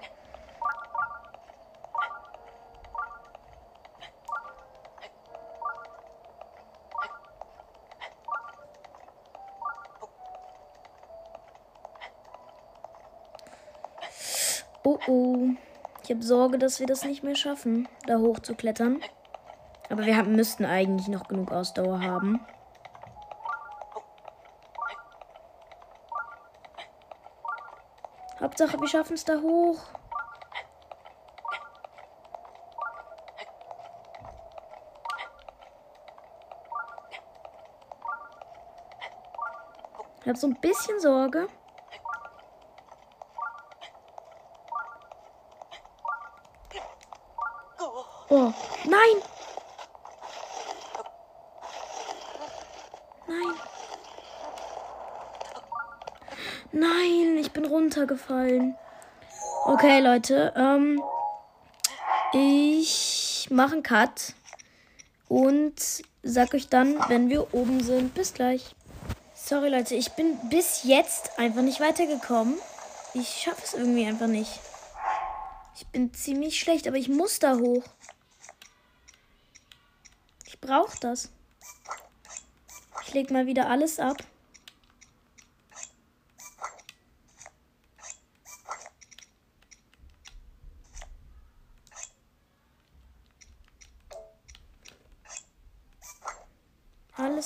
Sorge, 16.27 16.59
dass 16.59 16.81
wir 16.81 16.87
das 16.87 17.05
nicht 17.05 17.23
mehr 17.23 17.37
schaffen, 17.37 17.89
da 18.07 18.19
hoch 18.19 18.41
zu 18.41 18.55
klettern. 18.55 19.01
Aber 19.89 20.05
wir 20.05 20.17
haben, 20.17 20.35
müssten 20.35 20.65
eigentlich 20.65 21.09
noch 21.09 21.29
genug 21.29 21.53
Ausdauer 21.53 22.01
haben. 22.01 22.41
Hauptsache, 28.41 28.79
wir 28.81 28.89
schaffen 28.89 29.15
es 29.15 29.25
da 29.25 29.41
hoch. 29.41 29.79
Ich 40.27 40.29
habe 40.29 40.39
so 40.41 40.49
ein 40.49 40.61
bisschen 40.61 40.99
Sorge. 40.99 41.49
Oh, 48.29 48.53
nein! 48.85 49.23
Nein. 53.29 53.55
Nein, 56.73 57.37
ich 57.39 57.53
bin 57.53 57.65
runtergefallen. 58.07 58.77
Okay, 59.65 60.01
Leute, 60.01 60.53
ähm, 60.57 61.03
ich 62.33 63.49
mache 63.51 63.75
einen 63.75 63.83
Cut 63.83 64.35
und 65.29 65.75
sag 66.23 66.55
euch 66.55 66.69
dann, 66.69 66.97
wenn 67.09 67.29
wir 67.29 67.53
oben 67.55 67.83
sind. 67.83 68.15
Bis 68.15 68.33
gleich. 68.33 68.75
Sorry, 69.35 69.69
Leute, 69.69 69.95
ich 69.95 70.13
bin 70.13 70.37
bis 70.49 70.85
jetzt 70.85 71.39
einfach 71.39 71.63
nicht 71.63 71.81
weitergekommen. 71.81 72.55
Ich 73.15 73.29
schaffe 73.29 73.63
es 73.65 73.75
irgendwie 73.75 74.07
einfach 74.07 74.27
nicht. 74.27 74.61
Ich 75.77 75.87
bin 75.89 76.13
ziemlich 76.15 76.59
schlecht, 76.59 76.89
aber 76.89 76.97
ich 76.97 77.09
muss 77.09 77.39
da 77.39 77.57
hoch. 77.57 77.85
Ich 80.47 80.61
brauche 80.61 80.99
das. 81.01 81.31
Ich 83.05 83.15
leg 83.15 83.31
mal 83.31 83.47
wieder 83.47 83.69
alles 83.69 84.01
ab. 84.01 84.17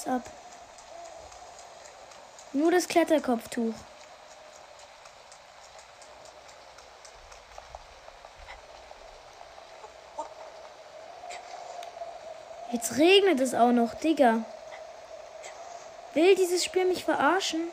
Alles 0.00 0.06
ab. 0.06 0.30
Nur 2.52 2.70
das 2.70 2.88
Kletterkopftuch. 2.88 3.74
Jetzt 12.72 12.96
regnet 12.98 13.40
es 13.40 13.54
auch 13.54 13.72
noch, 13.72 13.94
Digga. 13.94 14.44
Will 16.14 16.34
dieses 16.34 16.64
Spiel 16.64 16.86
mich 16.86 17.04
verarschen? 17.04 17.68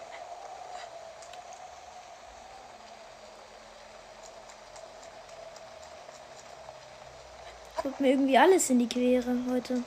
Kommt 7.81 7.99
mir 7.99 8.09
irgendwie 8.09 8.37
alles 8.37 8.69
in 8.69 8.79
die 8.79 8.89
Quere 8.89 9.37
heute. 9.49 9.83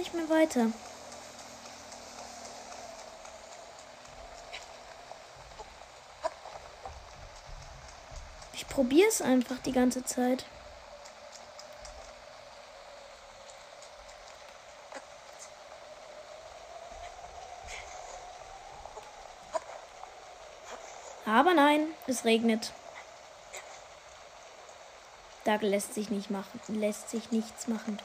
Nicht 0.00 0.14
mehr 0.14 0.30
weiter. 0.30 0.68
Ich 8.54 8.66
probiere 8.66 9.08
es 9.08 9.20
einfach 9.20 9.58
die 9.58 9.72
ganze 9.72 10.02
Zeit. 10.02 10.46
Aber 21.26 21.52
nein, 21.52 21.88
es 22.06 22.24
regnet. 22.24 22.72
Da 25.44 25.56
lässt 25.56 25.92
sich 25.92 26.08
nicht 26.08 26.30
machen, 26.30 26.58
lässt 26.68 27.10
sich 27.10 27.30
nichts 27.30 27.68
machen. 27.68 28.00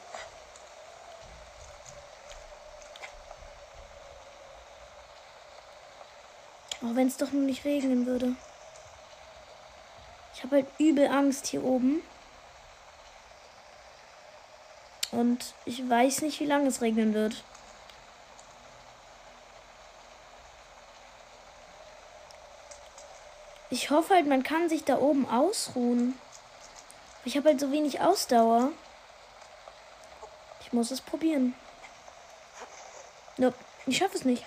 Auch 6.86 6.94
wenn 6.94 7.08
es 7.08 7.16
doch 7.16 7.32
nur 7.32 7.42
nicht 7.42 7.64
regnen 7.64 8.06
würde. 8.06 8.36
Ich 10.34 10.44
habe 10.44 10.56
halt 10.56 10.66
übel 10.78 11.08
Angst 11.08 11.48
hier 11.48 11.64
oben. 11.64 12.00
Und 15.10 15.54
ich 15.64 15.88
weiß 15.88 16.22
nicht, 16.22 16.38
wie 16.38 16.46
lange 16.46 16.68
es 16.68 16.82
regnen 16.82 17.12
wird. 17.12 17.42
Ich 23.70 23.90
hoffe 23.90 24.14
halt, 24.14 24.26
man 24.28 24.44
kann 24.44 24.68
sich 24.68 24.84
da 24.84 24.98
oben 24.98 25.28
ausruhen. 25.28 26.14
Ich 27.24 27.36
habe 27.36 27.48
halt 27.48 27.58
so 27.58 27.72
wenig 27.72 28.00
Ausdauer. 28.00 28.70
Ich 30.60 30.72
muss 30.72 30.92
es 30.92 31.00
probieren. 31.00 31.54
Nope, 33.38 33.56
ich 33.86 33.96
schaffe 33.96 34.16
es 34.16 34.24
nicht. 34.24 34.44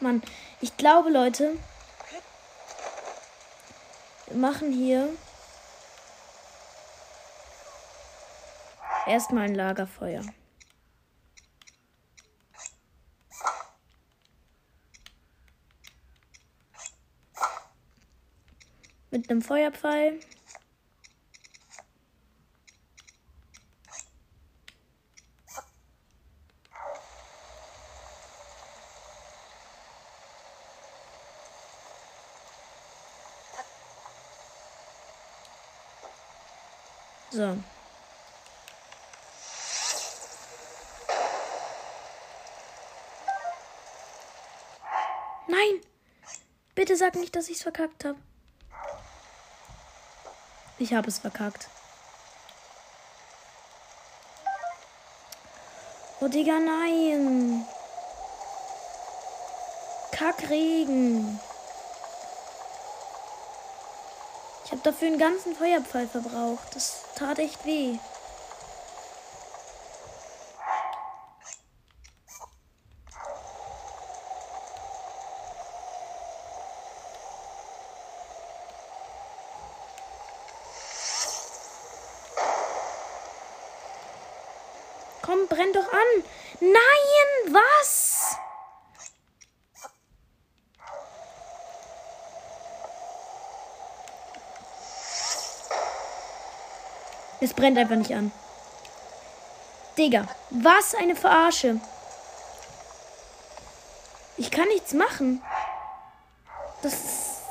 Mann, 0.00 0.22
ich 0.60 0.76
glaube, 0.76 1.10
Leute, 1.10 1.56
wir 4.26 4.36
machen 4.36 4.72
hier 4.72 5.08
erstmal 9.06 9.44
ein 9.44 9.54
Lagerfeuer. 9.54 10.22
Mit 19.10 19.30
einem 19.30 19.42
Feuerpfeil. 19.42 20.20
So. 37.38 37.56
Nein! 45.46 45.80
Bitte 46.74 46.96
sag 46.96 47.14
nicht, 47.14 47.36
dass 47.36 47.48
ich 47.48 47.58
es 47.58 47.62
verkackt 47.62 48.04
habe. 48.04 48.18
Ich 50.80 50.92
habe 50.94 51.06
es 51.06 51.20
verkackt. 51.20 51.68
Oh, 56.20 56.26
Digga, 56.26 56.58
nein. 56.58 57.64
Kackregen. 60.10 61.38
Ich 64.64 64.72
habe 64.72 64.77
dafür 64.88 65.08
einen 65.08 65.18
ganzen 65.18 65.54
Feuerpfeil 65.54 66.08
verbraucht. 66.08 66.74
Das 66.74 67.02
tat 67.14 67.38
echt 67.38 67.66
weh. 67.66 67.98
Komm, 85.20 85.46
brenn 85.48 85.74
doch 85.74 85.92
an. 85.92 86.24
Nein, 86.60 87.52
was? 87.52 88.08
Es 97.40 97.47
brennt 97.58 97.76
einfach 97.76 97.96
nicht 97.96 98.14
an. 98.14 98.30
Digga, 99.96 100.28
was 100.50 100.94
eine 100.94 101.16
Verarsche. 101.16 101.80
Ich 104.36 104.50
kann 104.50 104.68
nichts 104.68 104.94
machen. 104.94 105.42
Das. 106.82 107.42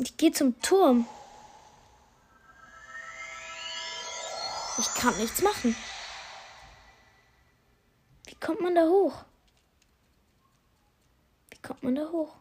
Ich 0.00 0.16
gehe 0.18 0.32
zum 0.32 0.60
Turm. 0.60 1.06
Ich 4.78 4.94
kann 4.94 5.16
nichts 5.16 5.40
machen. 5.40 5.74
Wie 8.26 8.34
kommt 8.34 8.60
man 8.60 8.74
da 8.74 8.82
hoch? 8.82 9.14
Wie 11.50 11.58
kommt 11.62 11.82
man 11.82 11.94
da 11.94 12.08
hoch? 12.10 12.34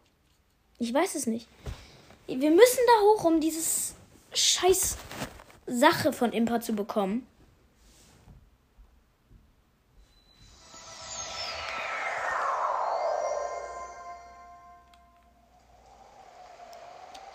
Ich 0.77 0.93
weiß 0.93 1.15
es 1.15 1.25
nicht. 1.25 1.47
Wir 2.37 2.51
müssen 2.51 2.79
da 2.85 3.01
hoch, 3.01 3.23
um 3.23 3.41
dieses 3.41 3.95
scheiß 4.33 4.97
Sache 5.65 6.13
von 6.13 6.31
Impa 6.31 6.61
zu 6.61 6.73
bekommen. 6.73 7.25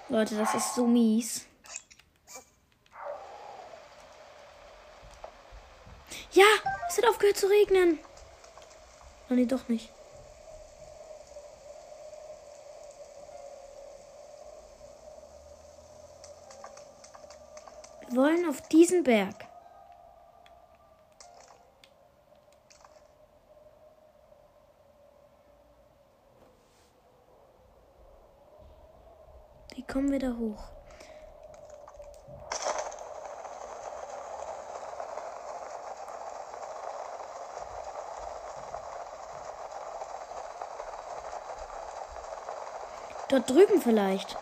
Leute, 0.08 0.36
das 0.36 0.54
ist 0.54 0.76
so 0.76 0.86
mies. 0.86 1.44
Ja, 6.30 6.44
es 6.88 6.98
hat 6.98 7.08
aufgehört 7.08 7.36
zu 7.36 7.48
regnen. 7.48 7.98
Oh, 9.28 9.34
nee, 9.34 9.46
doch 9.46 9.68
nicht. 9.68 9.93
Wollen 18.16 18.48
auf 18.48 18.60
diesen 18.68 19.02
Berg. 19.02 19.34
Wie 29.74 29.82
kommen 29.82 30.12
wir 30.12 30.18
da 30.18 30.36
hoch? 30.36 30.74
Dort 43.28 43.50
drüben 43.50 43.80
vielleicht. 43.80 44.36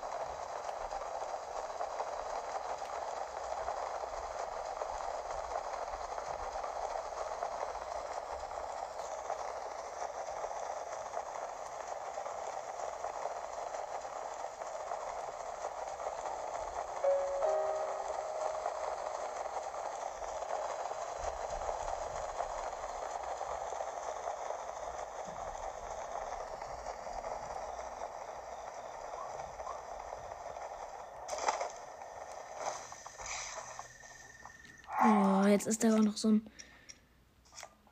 Jetzt 35.62 35.68
ist 35.74 35.84
da 35.84 35.94
auch 35.94 36.02
noch 36.02 36.16
so 36.16 36.32
ein 36.32 36.42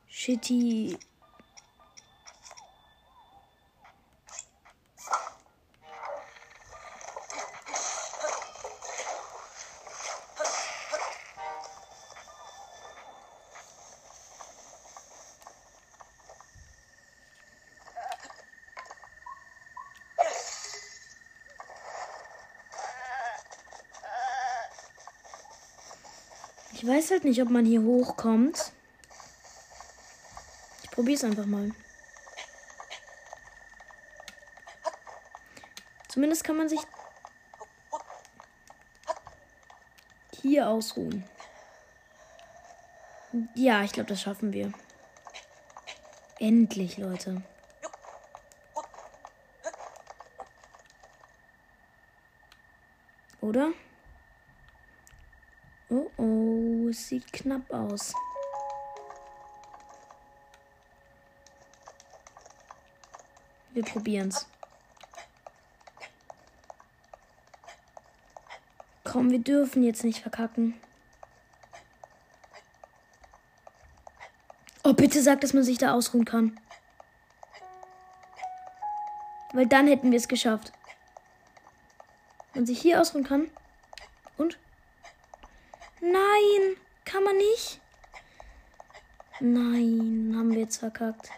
shitty. 0.09 0.99
Ich 26.81 26.87
weiß 26.87 27.11
halt 27.11 27.25
nicht, 27.25 27.43
ob 27.43 27.51
man 27.51 27.67
hier 27.67 27.83
hochkommt. 27.83 28.73
Ich 30.83 30.91
probiere 30.91 31.17
es 31.17 31.25
einfach 31.25 31.45
mal. 31.45 31.71
Zumindest 36.09 36.43
kann 36.43 36.57
man 36.57 36.71
sich 36.71 36.81
hier 40.41 40.71
ausruhen. 40.71 41.29
Ja, 43.55 43.83
ich 43.83 43.93
glaube, 43.93 44.09
das 44.09 44.23
schaffen 44.23 44.55
wir. 44.55 44.73
Endlich, 46.39 46.97
Leute. 46.97 47.43
Oder? 53.43 53.71
Oh 55.91 56.09
oh, 56.17 56.50
es 56.91 57.09
sieht 57.09 57.33
knapp 57.33 57.71
aus. 57.71 58.15
Wir 63.73 63.85
probieren's. 63.85 64.47
Komm, 69.05 69.31
wir 69.31 69.39
dürfen 69.41 69.83
jetzt 69.83 70.05
nicht 70.05 70.21
verkacken. 70.21 70.81
Oh, 74.85 74.93
bitte 74.93 75.23
sag, 75.23 75.41
dass 75.41 75.53
man 75.53 75.63
sich 75.63 75.79
da 75.79 75.93
ausruhen 75.95 76.25
kann. 76.25 76.59
Weil 79.53 79.67
dann 79.67 79.87
hätten 79.87 80.11
wir 80.11 80.19
es 80.19 80.29
geschafft. 80.29 80.73
Man 82.55 82.67
sich 82.67 82.81
hier 82.81 83.01
ausruhen 83.01 83.25
kann. 83.25 83.51
Und? 84.37 84.59
man 87.31 87.39
nicht? 87.39 87.81
Nein, 89.41 90.35
haben 90.37 90.51
wir 90.53 90.61
jetzt 90.61 90.79
verkackt. 90.79 91.31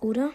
Oder? 0.00 0.30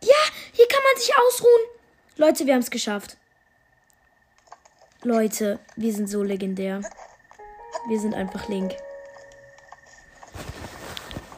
Ja, 0.00 0.14
hier 0.52 0.68
kann 0.68 0.82
man 0.82 1.00
sich 1.00 1.12
ausruhen. 1.16 1.50
Leute, 2.16 2.46
wir 2.46 2.54
haben 2.54 2.60
es 2.60 2.70
geschafft. 2.70 3.16
Leute, 5.02 5.58
wir 5.76 5.92
sind 5.92 6.08
so 6.08 6.22
legendär. 6.22 6.82
Wir 7.88 7.98
sind 7.98 8.14
einfach 8.14 8.48
Link. 8.48 8.76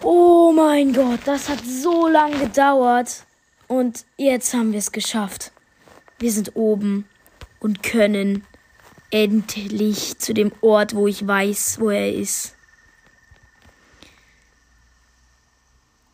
Oh 0.03 0.51
mein 0.53 0.93
Gott, 0.93 1.21
das 1.25 1.49
hat 1.49 1.61
so 1.65 2.09
lange 2.09 2.39
gedauert. 2.39 3.25
Und 3.69 4.05
jetzt 4.17 4.53
haben 4.53 4.73
wir 4.73 4.81
es 4.81 4.91
geschafft. 4.91 5.53
Wir 6.19 6.33
sind 6.33 6.57
oben 6.57 7.09
und 7.61 7.85
können 7.85 8.45
endlich 9.13 10.19
zu 10.19 10.35
dem 10.35 10.51
Ort, 10.61 10.97
wo 10.97 11.07
ich 11.07 11.25
weiß, 11.25 11.79
wo 11.79 11.91
er 11.91 12.13
ist. 12.13 12.57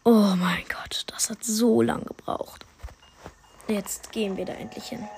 Oh 0.04 0.34
mein 0.36 0.64
Gott, 0.68 1.04
das 1.06 1.30
hat 1.30 1.42
so 1.42 1.80
lange 1.80 2.04
gebraucht. 2.04 2.66
Jetzt 3.68 4.12
gehen 4.12 4.36
wir 4.36 4.44
da 4.44 4.52
endlich 4.52 4.84
hin. 4.84 5.08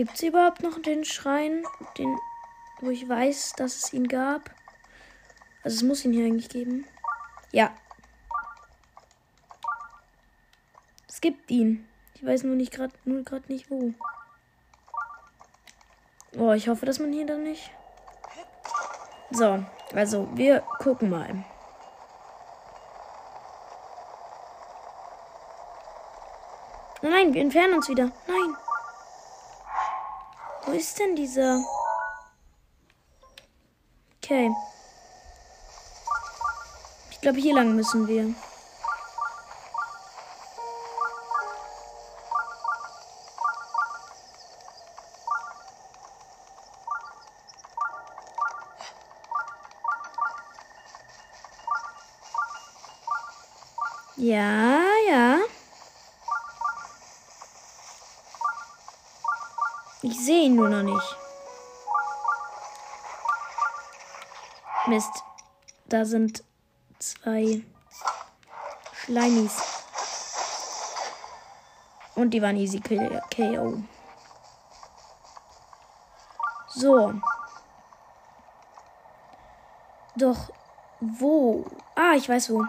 Gibt 0.00 0.14
es 0.14 0.22
überhaupt 0.22 0.62
noch 0.62 0.80
den 0.80 1.04
Schrein, 1.04 1.62
den, 1.98 2.18
wo 2.80 2.88
ich 2.88 3.06
weiß, 3.06 3.52
dass 3.58 3.84
es 3.84 3.92
ihn 3.92 4.08
gab? 4.08 4.48
Also 5.62 5.76
es 5.76 5.82
muss 5.82 6.06
ihn 6.06 6.14
hier 6.14 6.24
eigentlich 6.24 6.48
geben. 6.48 6.86
Ja. 7.52 7.70
Es 11.06 11.20
gibt 11.20 11.50
ihn. 11.50 11.86
Ich 12.14 12.24
weiß 12.24 12.44
nur 12.44 12.54
nicht 12.54 12.72
gerade 12.72 12.94
nur 13.04 13.24
gerade 13.24 13.52
nicht 13.52 13.70
wo. 13.70 13.92
Oh, 16.38 16.52
ich 16.54 16.70
hoffe, 16.70 16.86
dass 16.86 16.98
man 16.98 17.12
hier 17.12 17.26
dann 17.26 17.42
nicht. 17.42 17.70
So, 19.32 19.62
also 19.94 20.30
wir 20.34 20.60
gucken 20.78 21.10
mal. 21.10 21.44
Nein, 27.02 27.34
wir 27.34 27.42
entfernen 27.42 27.74
uns 27.74 27.90
wieder. 27.90 28.10
Nein. 28.26 28.56
Wo 30.70 30.76
ist 30.76 31.00
denn 31.00 31.16
dieser? 31.16 31.64
Okay. 34.18 34.52
Ich 37.10 37.20
glaube, 37.20 37.38
hier 37.40 37.54
lang 37.54 37.74
müssen 37.74 38.06
wir. 38.06 38.32
Nur 60.60 60.68
noch 60.68 60.82
nicht. 60.82 61.16
Mist. 64.86 65.24
Da 65.86 66.04
sind 66.04 66.44
zwei 66.98 67.64
Schleimis. 68.92 69.56
Und 72.14 72.30
die 72.30 72.42
waren 72.42 72.56
easy 72.56 72.80
KO. 72.80 73.82
So. 76.68 77.14
Doch 80.16 80.50
wo? 81.00 81.64
Ah, 81.94 82.12
ich 82.16 82.28
weiß 82.28 82.50
wo. 82.50 82.66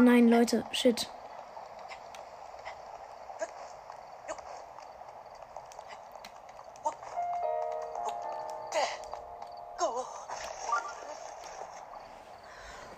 Nein, 0.00 0.28
Leute, 0.28 0.64
shit. 0.72 1.08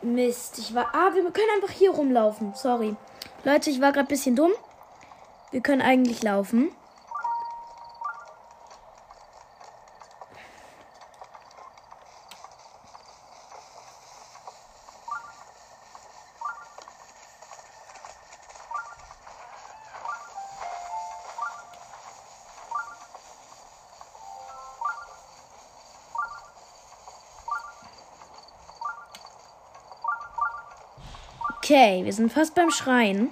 Mist, 0.03 0.59
ich 0.59 0.75
war. 0.75 0.95
Ah, 0.95 1.13
wir 1.15 1.23
können 1.31 1.51
einfach 1.55 1.71
hier 1.71 1.91
rumlaufen. 1.91 2.55
Sorry. 2.55 2.97
Leute, 3.45 3.71
ich 3.71 3.81
war 3.81 3.93
gerade 3.93 4.07
ein 4.07 4.09
bisschen 4.09 4.37
dumm. 4.37 4.53
Wir 5.51 5.61
können 5.61 5.83
eigentlich 5.83 6.23
laufen. 6.23 6.71
Okay, 31.71 32.03
wir 32.03 32.15
sind 32.15 32.33
fast 32.33 32.55
beim 32.55 32.71
Schrein. 32.71 33.29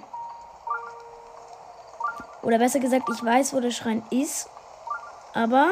Oder 2.43 2.59
besser 2.59 2.79
gesagt, 2.79 3.09
ich 3.11 3.25
weiß, 3.25 3.51
wo 3.55 3.59
der 3.59 3.71
Schrein 3.71 4.03
ist. 4.11 4.47
Aber 5.33 5.71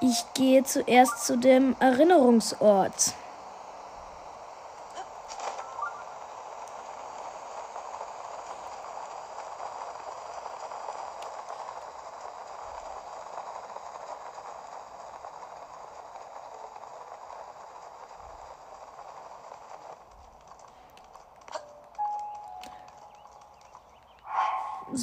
ich 0.00 0.24
gehe 0.34 0.64
zuerst 0.64 1.24
zu 1.24 1.38
dem 1.38 1.76
Erinnerungsort. 1.78 3.14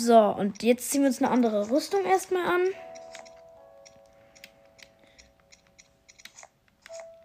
So, 0.05 0.34
und 0.45 0.61
jetzt 0.61 0.91
ziehen 0.91 1.01
wir 1.01 1.07
uns 1.07 1.21
eine 1.23 1.31
andere 1.31 1.71
Rüstung 1.71 2.05
erstmal 2.05 2.45
an. 2.45 2.67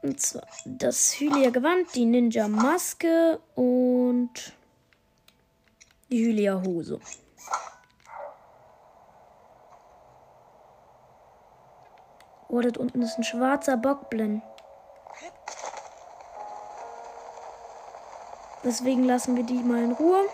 Und 0.02 0.18
zwar 0.18 0.46
das 0.64 1.20
Hylia-Gewand, 1.20 1.94
die 1.94 2.06
Ninja-Maske 2.06 3.38
und 3.54 4.54
die 6.10 6.24
Hylia-Hose. 6.24 6.98
Oh, 12.48 12.60
dort 12.62 12.78
unten 12.78 13.02
ist 13.02 13.18
ein 13.18 13.24
schwarzer 13.24 13.76
Bockblin. 13.76 14.40
Deswegen 18.64 19.04
lassen 19.04 19.36
wir 19.36 19.44
die 19.44 19.62
mal 19.62 19.84
in 19.84 19.92
Ruhe. 19.92 20.24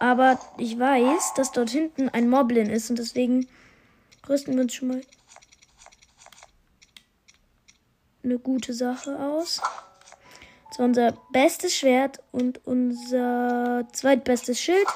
Aber 0.00 0.38
ich 0.58 0.78
weiß, 0.78 1.34
dass 1.34 1.52
dort 1.52 1.70
hinten 1.70 2.08
ein 2.08 2.28
Moblin 2.28 2.70
ist 2.70 2.90
und 2.90 2.98
deswegen 2.98 3.48
rüsten 4.28 4.54
wir 4.54 4.62
uns 4.62 4.74
schon 4.74 4.88
mal 4.88 5.00
eine 8.22 8.38
gute 8.38 8.74
Sache 8.74 9.18
aus. 9.18 9.60
War 10.78 10.86
unser 10.86 11.12
bestes 11.32 11.74
Schwert 11.74 12.20
und 12.30 12.64
unser 12.64 13.86
zweitbestes 13.92 14.60
Schild. 14.60 14.86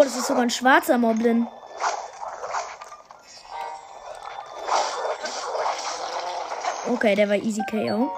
Oh, 0.00 0.02
das 0.02 0.16
ist 0.16 0.28
sogar 0.28 0.44
ein 0.44 0.48
schwarzer 0.48 0.96
Moblin. 0.96 1.46
Okay, 6.90 7.14
der 7.14 7.28
war 7.28 7.36
easy 7.36 7.60
KO. 7.70 8.10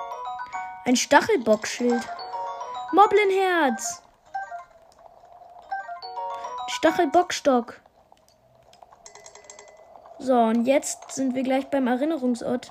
Ein 0.85 0.95
Stachelbockschild. 0.95 2.09
Moblinherz. 2.93 4.01
Stachelbockstock. 6.68 7.80
So, 10.20 10.39
und 10.39 10.66
jetzt 10.66 11.11
sind 11.11 11.35
wir 11.35 11.43
gleich 11.43 11.68
beim 11.68 11.89
Erinnerungsort. 11.89 12.70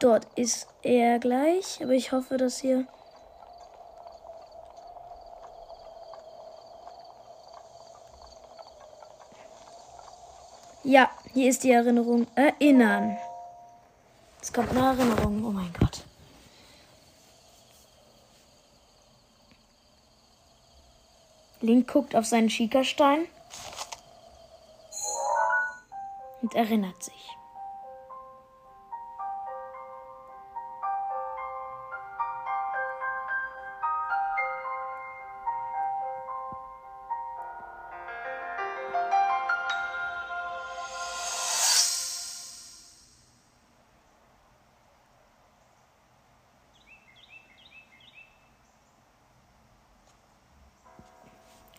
Dort 0.00 0.26
ist 0.34 0.66
er 0.82 1.18
gleich, 1.18 1.78
aber 1.82 1.92
ich 1.92 2.10
hoffe, 2.10 2.38
dass 2.38 2.58
hier. 2.58 2.86
Ja, 10.82 11.10
hier 11.34 11.50
ist 11.50 11.62
die 11.62 11.70
Erinnerung. 11.70 12.26
Erinnern. 12.34 13.18
Es 14.40 14.50
kommt 14.50 14.70
eine 14.70 14.80
Erinnerung. 14.80 15.44
Oh 15.44 15.50
mein 15.50 15.72
Gott. 15.78 16.02
Link 21.60 21.92
guckt 21.92 22.16
auf 22.16 22.24
seinen 22.24 22.48
Schiekerstein 22.48 23.26
und 26.40 26.54
erinnert 26.54 27.02
sich. 27.02 27.39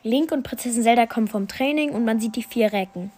Link 0.04 0.32
und 0.32 0.43
Prinzessin 0.43 0.84
Zelda 0.84 1.06
kommen 1.06 1.28
vom 1.28 1.47
Training 1.47 1.91
und 1.91 2.06
man 2.06 2.20
sieht 2.20 2.36
die 2.36 2.43
vier 2.43 2.74
Recken. 2.74 3.12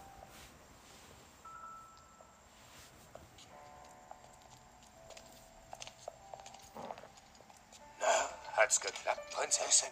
Na, 8.02 8.08
hat's 8.58 8.82
geklappt, 8.82 9.30
Prinzessin? 9.32 9.90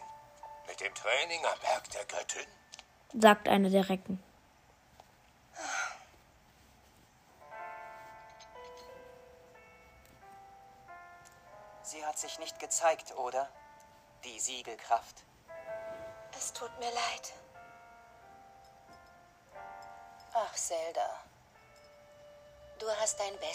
Mit 0.68 0.82
dem 0.82 0.94
Training 0.94 1.40
am 1.46 1.60
Berg 1.62 1.90
der 1.92 2.06
Göttin? 2.06 2.48
sagt 3.14 3.48
eine 3.48 3.70
der 3.70 3.90
Recken. 3.90 4.20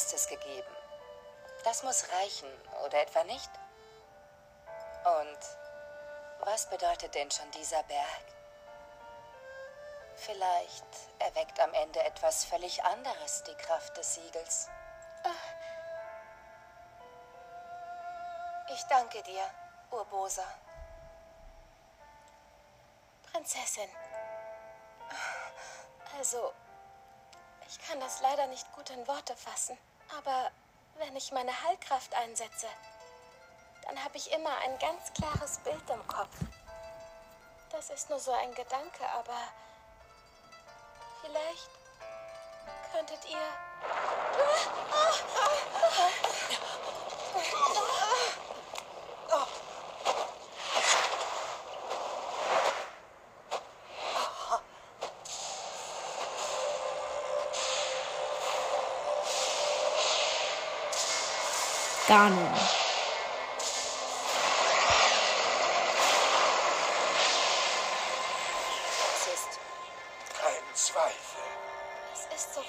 Bestes 0.07 0.29
gegeben. 0.29 0.77
Das 1.65 1.83
muss 1.83 2.07
reichen, 2.13 2.49
oder 2.85 3.03
etwa 3.03 3.25
nicht? 3.25 3.51
Und 5.05 5.39
was 6.47 6.71
bedeutet 6.71 7.13
denn 7.17 7.29
schon 7.29 7.51
dieser 7.51 7.83
Berg? 7.83 8.23
Vielleicht 10.15 10.85
erweckt 11.19 11.59
am 11.59 11.75
Ende 11.75 12.01
etwas 12.05 12.45
völlig 12.45 12.85
anderes 12.85 13.43
die 13.49 13.55
Kraft 13.57 13.97
des 13.97 14.15
Siegels. 14.15 14.69
Ich 18.73 18.83
danke 18.85 19.21
dir, 19.25 19.51
Urbosa. 19.91 20.47
Prinzessin. 23.33 23.91
Also, 26.17 26.53
ich 27.67 27.81
kann 27.89 27.99
das 27.99 28.21
leider 28.21 28.47
nicht 28.47 28.71
gut 28.73 28.89
in 28.91 29.05
Worte 29.09 29.35
fassen. 29.35 29.77
Aber 30.17 30.51
wenn 30.99 31.17
ich 31.17 31.33
meine 31.33 31.53
Heilkraft 31.63 32.15
einsetze, 32.15 32.69
dann 33.87 34.03
habe 34.03 34.17
ich 34.17 34.33
immer 34.33 34.57
ein 34.59 34.79
ganz 34.79 35.13
klares 35.13 35.59
Bild 35.59 35.91
im 35.91 36.07
Kopf. 36.07 36.37
Das 37.71 37.91
ist 37.91 38.11
nur 38.11 38.19
so 38.19 38.33
ein 38.33 38.55
Gedanke, 38.55 39.09
aber 39.15 39.39
vielleicht 41.23 41.71
könntet 42.93 43.25
ihr... 43.31 43.39
Ganon. 62.09 62.39
Es 69.15 69.27
ist, 69.35 69.59
Kein 70.41 70.75
Zweifel. 70.75 71.43
Es 72.13 72.37
ist 72.37 72.55
soweit. 72.55 72.67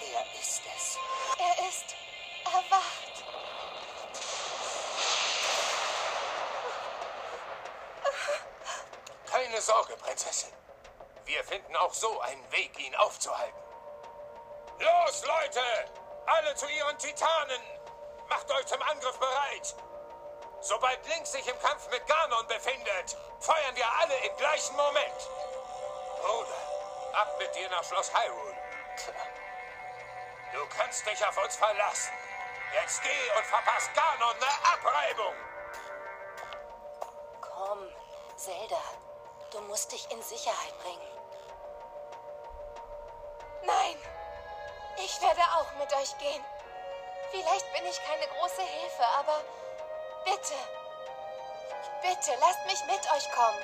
er 0.00 0.40
ist 0.40 0.62
es. 0.76 0.98
Er 1.38 1.68
ist 1.68 1.94
erwacht. 2.44 3.24
Keine 9.30 9.60
Sorge, 9.60 9.96
Prinzessin. 9.96 10.52
Wir 11.24 11.44
finden 11.44 11.76
auch 11.76 11.94
so 11.94 12.20
einen 12.22 12.50
Weg, 12.50 12.76
ihn 12.80 12.96
aufzuhalten. 12.96 13.62
Los, 14.80 15.24
Leute! 15.24 15.60
Alle 16.26 16.54
zu 16.56 16.66
ihren 16.66 16.98
Titanen! 16.98 17.81
Macht 18.42 18.58
euch 18.58 18.66
zum 18.66 18.82
Angriff 18.82 19.16
bereit! 19.20 19.74
Sobald 20.60 21.06
Link 21.06 21.24
sich 21.28 21.46
im 21.46 21.56
Kampf 21.60 21.88
mit 21.90 22.04
Ganon 22.08 22.44
befindet, 22.48 23.16
feuern 23.38 23.76
wir 23.76 23.86
alle 24.00 24.16
im 24.26 24.36
gleichen 24.36 24.74
Moment. 24.74 25.30
Bruder, 26.20 26.56
ab 27.12 27.36
mit 27.38 27.54
dir 27.54 27.70
nach 27.70 27.84
Schloss 27.84 28.10
Hyrule. 28.12 28.56
Du 30.52 30.58
kannst 30.76 31.06
dich 31.06 31.24
auf 31.24 31.36
uns 31.38 31.54
verlassen. 31.54 32.12
Jetzt 32.72 33.02
geh 33.04 33.38
und 33.38 33.46
verpass 33.46 33.88
Ganon 33.94 34.34
eine 34.34 34.74
Abreibung. 34.74 35.34
Komm, 37.40 37.88
Zelda. 38.34 38.82
Du 39.52 39.60
musst 39.60 39.92
dich 39.92 40.10
in 40.10 40.20
Sicherheit 40.20 40.76
bringen. 40.82 41.08
Nein, 43.62 43.96
ich 44.96 45.22
werde 45.22 45.42
auch 45.42 45.72
mit 45.78 45.92
euch 45.94 46.18
gehen. 46.18 46.44
Vielleicht 47.32 47.72
bin 47.72 47.86
ich 47.86 47.98
keine 48.04 48.26
große 48.26 48.60
Hilfe, 48.60 49.04
aber 49.18 49.40
bitte, 50.26 50.52
bitte 52.02 52.38
lasst 52.38 52.66
mich 52.66 52.84
mit 52.86 53.00
euch 53.10 53.30
kommen. 53.32 53.58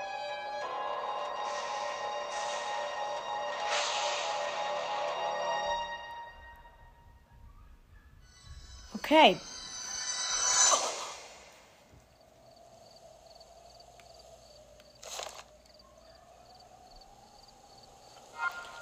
Okay. 8.94 9.38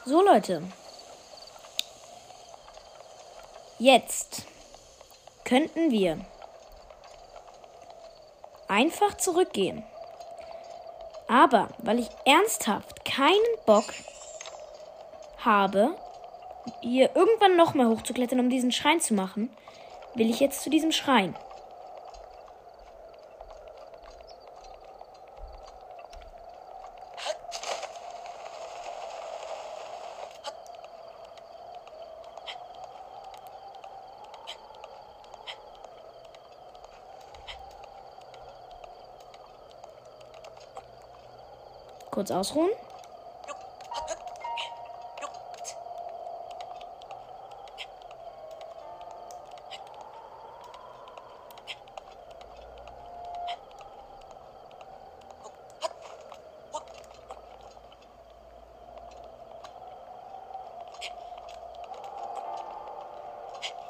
So 0.05 0.23
Leute. 0.23 0.63
Jetzt 3.81 4.47
könnten 5.47 5.91
wir 5.93 6.19
einfach 8.69 9.17
zurückgehen. 9.17 9.83
Aber 11.29 11.69
weil 11.79 12.01
ich 12.01 12.09
ernsthaft 12.25 13.05
keinen 13.05 13.33
Bock 13.65 13.95
habe, 15.39 15.97
hier 16.83 17.15
irgendwann 17.15 17.57
noch 17.57 17.75
mal 17.75 17.89
hochzuklettern, 17.89 18.41
um 18.41 18.51
diesen 18.51 18.73
Schrein 18.73 19.01
zu 19.01 19.15
machen, 19.15 19.51
will 20.15 20.29
ich 20.29 20.41
jetzt 20.41 20.63
zu 20.63 20.71
diesem 20.71 20.93
Schrein. 20.93 21.35
kurz 42.27 42.31
ausruhen. 42.31 42.71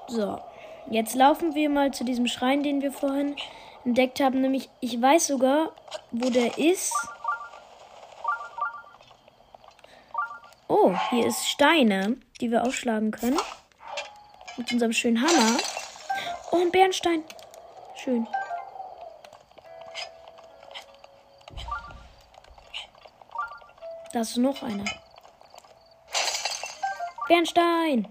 So, 0.09 0.39
jetzt 0.91 1.15
laufen 1.15 1.55
wir 1.55 1.69
mal 1.69 1.93
zu 1.93 2.05
diesem 2.05 2.27
Schrein, 2.27 2.63
den 2.63 2.81
wir 2.81 2.93
vorhin 2.93 3.37
entdeckt 3.85 4.21
haben. 4.21 4.41
Nämlich, 4.41 4.71
ich 4.81 5.01
weiß 5.01 5.27
sogar, 5.27 5.73
wo 6.11 6.31
der 6.31 6.57
ist. 6.57 6.95
Hier 11.11 11.27
ist 11.27 11.47
Steine, 11.47 12.17
die 12.41 12.51
wir 12.51 12.63
aufschlagen 12.63 13.11
können. 13.11 13.39
Mit 14.57 14.73
unserem 14.73 14.93
schönen 14.93 15.21
Hammer. 15.21 15.59
Oh, 16.51 16.61
ein 16.61 16.71
Bernstein. 16.71 17.23
Schön. 17.97 18.27
Da 24.13 24.21
ist 24.21 24.37
noch 24.37 24.63
einer. 24.63 24.85
Bernstein. 27.29 28.09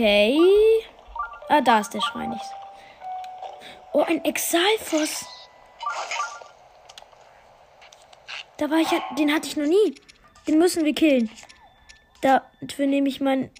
Okay. 0.00 0.40
Ah, 1.50 1.60
da 1.60 1.80
ist 1.80 1.92
der 1.92 2.00
Schrein 2.00 2.30
nicht. 2.30 2.44
Oh, 3.92 4.00
ein 4.00 4.24
Exalfos. 4.24 5.26
Da 8.56 8.70
war 8.70 8.78
ich 8.78 8.90
ja, 8.90 9.02
den 9.18 9.30
hatte 9.30 9.46
ich 9.46 9.58
noch 9.58 9.66
nie. 9.66 9.94
Den 10.46 10.56
müssen 10.56 10.86
wir 10.86 10.94
killen. 10.94 11.30
Dafür 12.22 12.86
nehme 12.86 13.10
ich 13.10 13.20
meine 13.20 13.50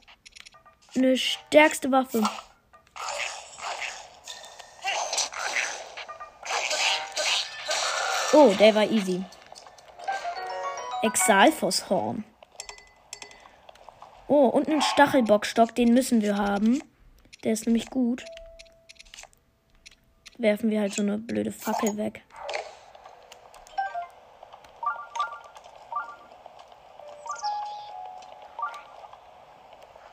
stärkste 1.14 1.92
Waffe. 1.92 2.22
Oh, 8.32 8.54
der 8.58 8.74
war 8.74 8.84
easy. 8.84 9.22
Exalfoshorn. 11.02 12.24
Oh, 14.32 14.46
und 14.46 14.68
einen 14.68 14.80
Stachelbockstock, 14.80 15.74
den 15.74 15.92
müssen 15.92 16.22
wir 16.22 16.36
haben. 16.36 16.80
Der 17.42 17.52
ist 17.52 17.66
nämlich 17.66 17.90
gut. 17.90 18.24
Werfen 20.38 20.70
wir 20.70 20.80
halt 20.80 20.94
so 20.94 21.02
eine 21.02 21.18
blöde 21.18 21.50
Fackel 21.50 21.96
weg. 21.96 22.22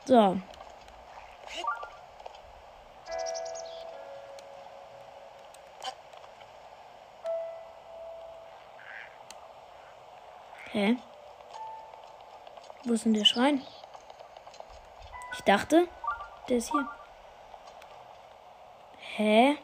So. 0.06 0.40
Hä? 10.72 10.96
Wo 12.82 12.94
ist 12.94 13.04
denn 13.04 13.14
der 13.14 13.24
Schrein? 13.24 13.62
Ich 15.48 15.54
dachte, 15.54 15.88
der 16.50 16.58
ist 16.58 16.70
hier. 16.70 16.86
Hä? 19.16 19.56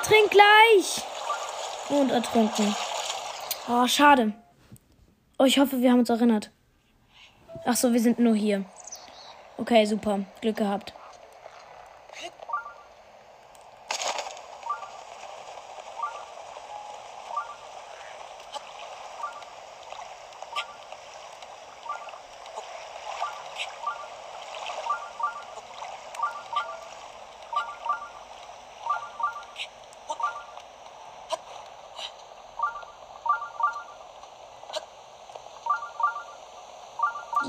Oh, 0.00 0.02
ich 0.02 0.08
ertrink 0.08 0.30
gleich. 0.30 1.02
Und 1.90 2.10
ertrunken. 2.10 2.74
Oh, 3.68 3.86
schade. 3.86 4.32
Oh, 5.38 5.44
ich 5.44 5.58
hoffe, 5.58 5.80
wir 5.80 5.90
haben 5.90 6.00
uns 6.00 6.10
erinnert. 6.10 6.50
Ach 7.64 7.76
so, 7.76 7.92
wir 7.92 8.00
sind 8.00 8.18
nur 8.18 8.34
hier. 8.34 8.64
Okay, 9.58 9.84
super. 9.84 10.20
Glück 10.40 10.56
gehabt. 10.56 10.94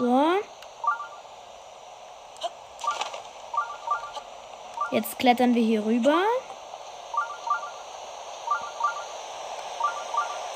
So. 0.01 0.39
Jetzt 4.89 5.19
klettern 5.19 5.53
wir 5.53 5.61
hier 5.61 5.85
rüber. 5.85 6.23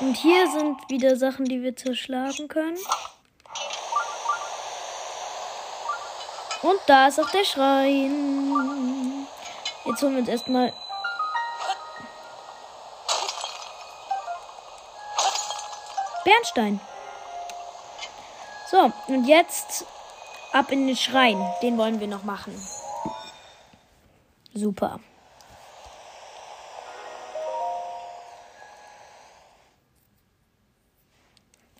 Und 0.00 0.16
hier 0.16 0.50
sind 0.50 0.90
wieder 0.90 1.14
Sachen, 1.14 1.44
die 1.44 1.62
wir 1.62 1.76
zerschlagen 1.76 2.48
können. 2.48 2.76
Und 6.62 6.80
da 6.88 7.06
ist 7.06 7.20
auch 7.20 7.30
der 7.30 7.44
Schrein. 7.44 9.28
Jetzt 9.84 10.02
holen 10.02 10.14
wir 10.14 10.20
uns 10.22 10.28
erstmal. 10.28 10.72
Bernstein. 16.24 16.80
So, 18.76 18.92
und 19.14 19.24
jetzt 19.24 19.86
ab 20.52 20.70
in 20.70 20.86
den 20.86 20.96
Schrein. 20.96 21.42
Den 21.62 21.78
wollen 21.78 21.98
wir 21.98 22.08
noch 22.08 22.24
machen. 22.24 22.52
Super. 24.52 25.00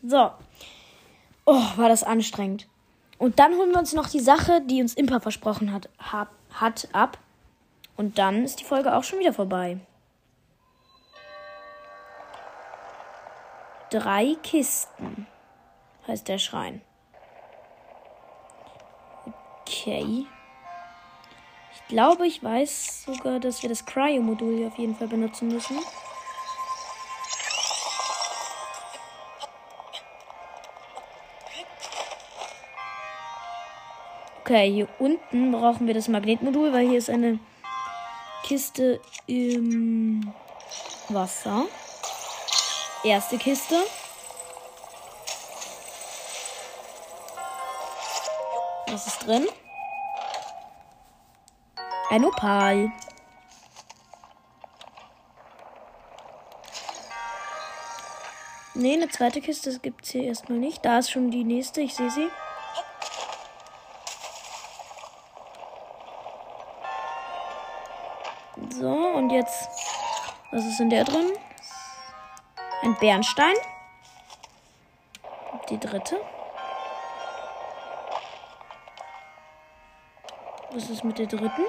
So. 0.03 0.31
Oh, 1.45 1.63
war 1.77 1.91
das 1.91 2.03
anstrengend. 2.03 2.67
Und 3.19 3.39
dann 3.41 3.57
holen 3.57 3.73
wir 3.73 3.79
uns 3.79 3.93
noch 3.93 4.09
die 4.09 4.21
Sache, 4.21 4.63
die 4.63 4.81
uns 4.81 4.95
Impa 4.95 5.21
versprochen 5.21 5.75
hat, 5.75 5.91
hab, 5.99 6.31
hat, 6.55 6.89
ab. 6.93 7.19
Und 7.99 8.17
dann 8.17 8.43
ist 8.43 8.61
die 8.61 8.65
Folge 8.65 8.97
auch 8.97 9.05
schon 9.05 9.19
wieder 9.19 9.35
vorbei. 9.35 9.79
Drei 13.91 14.35
Kisten 14.43 15.27
heißt 16.07 16.29
der 16.29 16.39
Schrein. 16.39 16.81
Okay. 19.67 20.27
Ich 21.75 21.89
glaube, 21.89 22.27
ich 22.27 22.43
weiß 22.43 23.05
sogar, 23.05 23.41
dass 23.41 23.63
wir 23.63 23.69
das 23.69 23.85
Cryo-Modul 23.85 24.67
auf 24.67 24.79
jeden 24.79 24.95
Fall 24.95 25.09
benutzen 25.09 25.49
müssen. 25.49 25.79
Okay, 34.41 34.71
hier 34.73 34.89
unten 35.01 35.51
brauchen 35.51 35.89
wir 35.89 35.95
das 35.95 36.07
Magnetmodul, 36.07 36.73
weil 36.73 36.89
hier 36.89 36.99
ist 36.99 37.11
eine 37.11 37.41
Kiste 38.45 39.01
im 39.27 40.33
Wasser. 41.09 41.65
Erste 43.03 43.39
Kiste. 43.39 43.75
Was 48.97 49.07
ist 49.09 49.27
drin? 49.27 49.47
Ein 52.09 52.25
Opal. 52.25 52.91
Ne, 58.73 58.95
eine 58.95 59.11
zweite 59.11 59.43
Kiste 59.43 59.79
gibt 59.81 60.07
es 60.07 60.13
hier 60.13 60.25
erstmal 60.25 60.57
nicht. 60.57 60.83
Da 60.83 61.01
ist 61.01 61.11
schon 61.11 61.31
die 61.31 61.45
nächste, 61.45 61.83
ich 61.83 61.95
sehe 61.95 62.11
sie. 62.11 62.31
So, 68.71 68.89
und 68.89 69.29
jetzt. 69.29 69.69
Was 70.53 70.65
ist 70.65 70.81
in 70.81 70.89
der 70.89 71.05
drin? 71.05 71.33
Ein 72.83 72.97
Bernstein. 72.99 73.57
Die 75.69 75.79
dritte. 75.79 76.19
Was 80.77 80.91
ist 80.91 81.05
mit 81.05 81.19
der 81.19 81.25
dritten? 81.25 81.65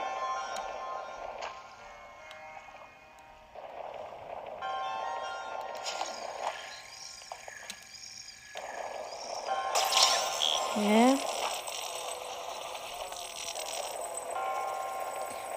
Hä? 10.76 11.18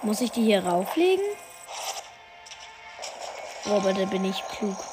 Muss 0.03 0.21
ich 0.21 0.31
die 0.31 0.43
hier 0.43 0.65
rauflegen? 0.65 1.25
Oh, 3.65 3.75
aber 3.75 3.91
da 3.91 4.05
bin 4.05 4.23
ich 4.23 4.41
klug. 4.47 4.90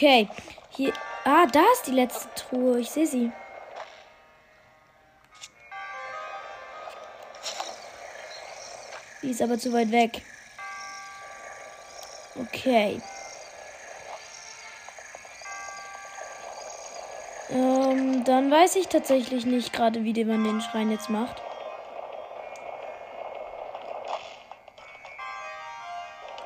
Okay. 0.00 0.30
Hier. 0.70 0.94
Ah, 1.24 1.44
da 1.44 1.60
ist 1.74 1.86
die 1.86 1.90
letzte 1.90 2.26
Truhe. 2.34 2.80
Ich 2.80 2.88
sehe 2.88 3.06
sie. 3.06 3.30
Die 9.20 9.28
ist 9.28 9.42
aber 9.42 9.58
zu 9.58 9.70
weit 9.74 9.92
weg. 9.92 10.22
Okay. 12.34 13.02
Ähm, 17.50 18.24
dann 18.24 18.50
weiß 18.50 18.76
ich 18.76 18.88
tatsächlich 18.88 19.44
nicht 19.44 19.74
gerade, 19.74 20.02
wie 20.04 20.24
man 20.24 20.44
den 20.44 20.62
Schrein 20.62 20.90
jetzt 20.90 21.10
macht. 21.10 21.42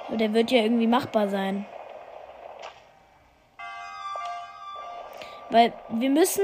Aber 0.09 0.17
der 0.17 0.35
wird 0.35 0.51
ja 0.51 0.59
irgendwie 0.59 0.89
machbar 0.89 1.29
sein. 1.29 1.67
Weil 5.55 5.73
wir 5.89 6.11
müssen. 6.11 6.43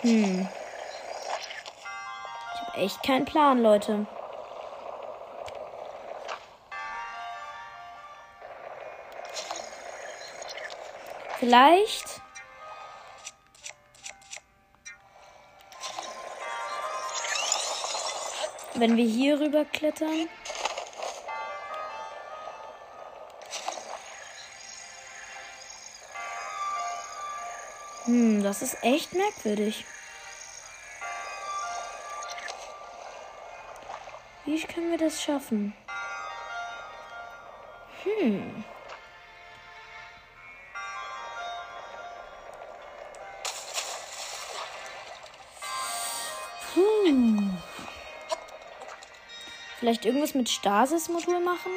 Hm. 0.00 0.48
Ich 2.54 2.60
habe 2.62 2.78
echt 2.78 3.02
keinen 3.02 3.26
Plan, 3.26 3.60
Leute. 3.60 4.06
Vielleicht 11.38 12.19
wenn 18.80 18.96
wir 18.96 19.04
hier 19.04 19.38
rüber 19.38 19.66
klettern. 19.66 20.28
Hm, 28.04 28.42
das 28.42 28.62
ist 28.62 28.82
echt 28.82 29.12
merkwürdig. 29.12 29.84
Wie 34.46 34.60
können 34.62 34.90
wir 34.90 34.98
das 34.98 35.22
schaffen? 35.22 35.74
Hm. 38.02 38.64
Vielleicht 49.90 50.06
irgendwas 50.06 50.34
mit 50.34 50.48
Stasis-Modul 50.48 51.40
machen? 51.40 51.72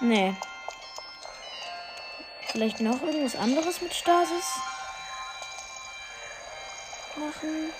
Nee. 0.00 0.34
Vielleicht 2.52 2.80
noch 2.80 3.02
irgendwas 3.02 3.36
anderes 3.36 3.82
mit 3.82 3.92
Stasis 3.92 4.46
machen? 7.16 7.70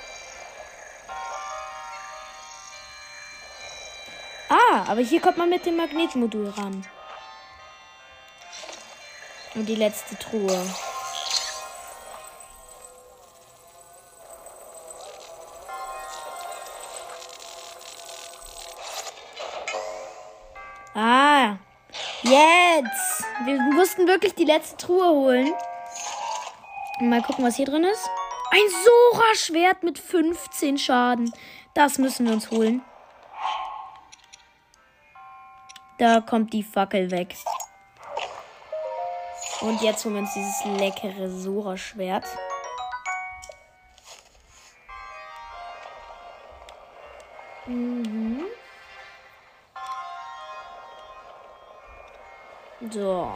Aber 4.88 5.00
hier 5.00 5.20
kommt 5.20 5.38
man 5.38 5.48
mit 5.48 5.66
dem 5.66 5.76
Magnetmodul 5.76 6.48
ran. 6.50 6.84
Und 9.54 9.66
die 9.66 9.74
letzte 9.74 10.16
Truhe. 10.16 10.66
Ah, 20.94 21.56
jetzt. 22.22 23.24
Wir 23.44 23.60
mussten 23.74 24.06
wirklich 24.06 24.34
die 24.34 24.44
letzte 24.44 24.76
Truhe 24.76 25.08
holen. 25.08 25.52
Mal 27.00 27.22
gucken, 27.22 27.44
was 27.44 27.56
hier 27.56 27.66
drin 27.66 27.84
ist. 27.84 28.08
Ein 28.50 28.60
Sora-Schwert 28.84 29.82
mit 29.82 29.98
15 29.98 30.76
Schaden. 30.76 31.32
Das 31.74 31.98
müssen 31.98 32.26
wir 32.26 32.34
uns 32.34 32.50
holen. 32.50 32.82
Da 36.00 36.22
kommt 36.22 36.54
die 36.54 36.62
Fackel 36.62 37.10
weg. 37.10 37.36
Und 39.60 39.82
jetzt 39.82 40.02
holen 40.02 40.14
wir 40.14 40.22
uns 40.22 40.32
dieses 40.32 40.64
leckere 40.80 41.28
Sora-Schwert. 41.28 42.24
Mhm. 47.66 48.44
So. 52.90 53.30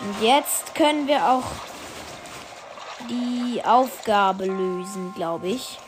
Und 0.00 0.20
jetzt 0.20 0.74
können 0.74 1.06
wir 1.06 1.26
auch 1.26 1.50
die 3.08 3.62
Aufgabe 3.64 4.44
lösen, 4.44 5.14
glaube 5.14 5.48
ich. 5.48 5.78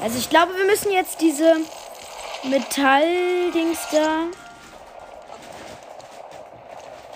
Also 0.00 0.16
ich 0.16 0.30
glaube, 0.30 0.56
wir 0.56 0.64
müssen 0.64 0.92
jetzt 0.92 1.20
diese 1.20 1.56
Metalldings 2.44 3.78
da 3.92 4.24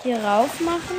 hier 0.03 0.23
rauf 0.23 0.59
machen. 0.59 0.97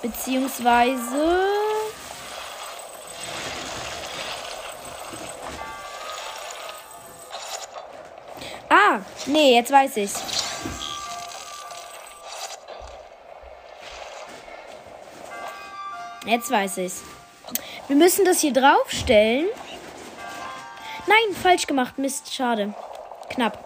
Beziehungsweise... 0.00 1.48
Ah, 8.68 9.00
nee, 9.26 9.56
jetzt 9.56 9.72
weiß 9.72 9.96
ich's. 9.96 10.22
Jetzt 16.24 16.50
weiß 16.50 16.76
ich's. 16.78 17.02
Wir 17.88 17.96
müssen 17.96 18.24
das 18.24 18.40
hier 18.40 18.52
draufstellen. 18.52 19.46
Nein, 21.06 21.36
falsch 21.42 21.66
gemacht. 21.66 21.98
Mist, 21.98 22.32
schade. 22.32 22.74
Knapp. 23.28 23.58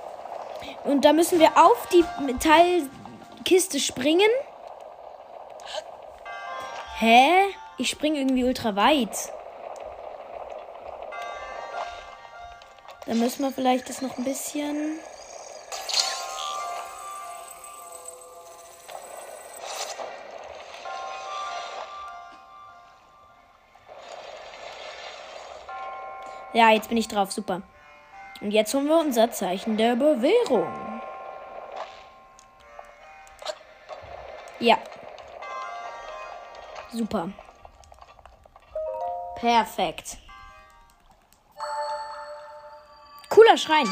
Und 0.85 1.05
da 1.05 1.13
müssen 1.13 1.39
wir 1.39 1.57
auf 1.57 1.89
die 1.89 2.05
Metallkiste 2.23 3.81
springen. 3.81 4.31
Hä? 6.99 7.45
Ich 7.79 7.91
springe 7.91 8.19
irgendwie 8.19 8.45
ultra 8.45 8.75
weit. 8.75 9.33
Da 13.07 13.15
müssen 13.15 13.43
wir 13.43 13.53
vielleicht 13.53 13.89
das 13.89 14.01
noch 14.01 14.17
ein 14.17 14.25
bisschen. 14.25 14.99
Ja, 26.57 26.71
jetzt 26.71 26.89
bin 26.89 26.97
ich 26.97 27.07
drauf. 27.07 27.33
Super. 27.33 27.61
Und 28.41 28.51
jetzt 28.51 28.73
holen 28.73 28.87
wir 28.87 28.99
unser 28.99 29.31
Zeichen 29.31 29.77
der 29.77 29.95
Bewährung. 29.95 30.73
Ja. 34.59 34.79
Super. 36.91 37.29
Perfekt. 39.35 40.17
Cooler 43.29 43.59
Schrein. 43.59 43.87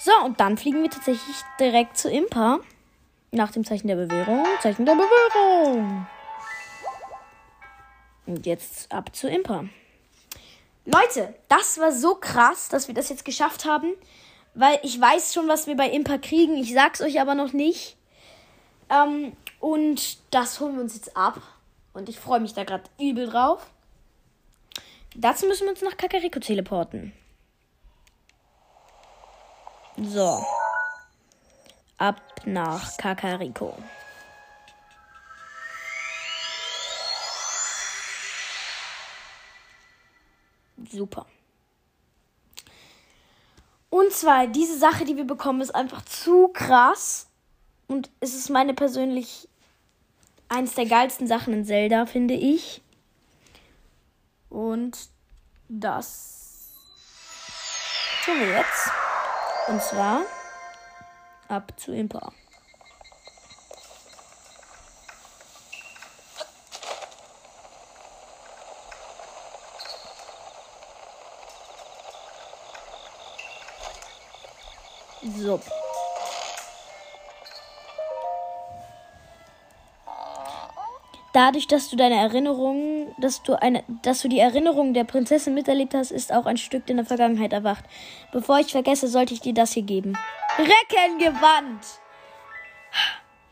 So, 0.00 0.12
und 0.24 0.40
dann 0.40 0.56
fliegen 0.56 0.82
wir 0.82 0.88
tatsächlich 0.88 1.36
direkt 1.60 1.98
zu 1.98 2.10
Impa. 2.10 2.60
Nach 3.32 3.50
dem 3.50 3.66
Zeichen 3.66 3.88
der 3.88 3.96
Bewährung. 3.96 4.46
Zeichen 4.62 4.86
der 4.86 4.94
Bewährung. 4.94 6.06
Und 8.24 8.46
jetzt 8.46 8.90
ab 8.90 9.14
zu 9.14 9.28
Impa. 9.28 9.64
Leute, 10.84 11.34
das 11.48 11.78
war 11.78 11.92
so 11.92 12.14
krass, 12.14 12.68
dass 12.68 12.88
wir 12.88 12.94
das 12.94 13.08
jetzt 13.08 13.24
geschafft 13.24 13.64
haben. 13.64 13.94
Weil 14.54 14.78
ich 14.82 15.00
weiß 15.00 15.34
schon, 15.34 15.48
was 15.48 15.66
wir 15.66 15.76
bei 15.76 15.88
Impa 15.88 16.18
kriegen. 16.18 16.56
Ich 16.56 16.72
sag's 16.72 17.00
euch 17.00 17.20
aber 17.20 17.34
noch 17.34 17.52
nicht. 17.52 17.96
Ähm, 18.88 19.36
und 19.58 20.18
das 20.32 20.60
holen 20.60 20.76
wir 20.76 20.82
uns 20.82 20.94
jetzt 20.94 21.16
ab. 21.16 21.40
Und 21.92 22.08
ich 22.08 22.20
freue 22.20 22.40
mich 22.40 22.54
da 22.54 22.64
gerade 22.64 22.84
übel 23.00 23.28
drauf. 23.28 23.66
Dazu 25.16 25.46
müssen 25.46 25.64
wir 25.64 25.70
uns 25.70 25.82
nach 25.82 25.96
Kakariko 25.96 26.38
teleporten. 26.38 27.12
So. 29.96 30.44
Ab 31.98 32.20
nach 32.44 32.96
Kakariko. 32.96 33.76
Super. 40.90 41.26
Und 43.90 44.12
zwar, 44.12 44.48
diese 44.48 44.76
Sache, 44.76 45.04
die 45.04 45.16
wir 45.16 45.26
bekommen, 45.26 45.60
ist 45.60 45.74
einfach 45.74 46.04
zu 46.04 46.48
krass. 46.48 47.28
Und 47.86 48.10
es 48.20 48.34
ist 48.34 48.50
meine 48.50 48.74
persönlich 48.74 49.48
eins 50.48 50.74
der 50.74 50.86
geilsten 50.86 51.26
Sachen 51.26 51.54
in 51.54 51.64
Zelda, 51.64 52.06
finde 52.06 52.34
ich. 52.34 52.82
Und 54.48 54.98
das 55.68 56.72
tun 58.24 58.40
wir 58.40 58.48
jetzt. 58.48 58.90
Und 59.68 59.82
zwar 59.82 60.22
ab 61.48 61.72
zu 61.76 61.92
Impa. 61.92 62.32
So. 75.24 75.60
Dadurch, 81.32 81.66
dass 81.66 81.88
du 81.88 81.96
deine 81.96 82.14
Erinnerungen, 82.14 83.12
dass 83.18 83.42
du 83.42 83.60
eine, 83.60 83.82
dass 84.02 84.20
du 84.20 84.28
die 84.28 84.38
Erinnerung 84.38 84.94
der 84.94 85.02
Prinzessin 85.02 85.54
miterlebt 85.54 85.94
hast, 85.94 86.12
ist 86.12 86.32
auch 86.32 86.46
ein 86.46 86.58
Stück 86.58 86.88
in 86.88 86.96
der 86.96 87.06
Vergangenheit 87.06 87.52
erwacht. 87.52 87.84
Bevor 88.32 88.60
ich 88.60 88.70
vergesse, 88.70 89.08
sollte 89.08 89.34
ich 89.34 89.40
dir 89.40 89.54
das 89.54 89.72
hier 89.72 89.82
geben. 89.82 90.16
Reckengewand! 90.58 91.84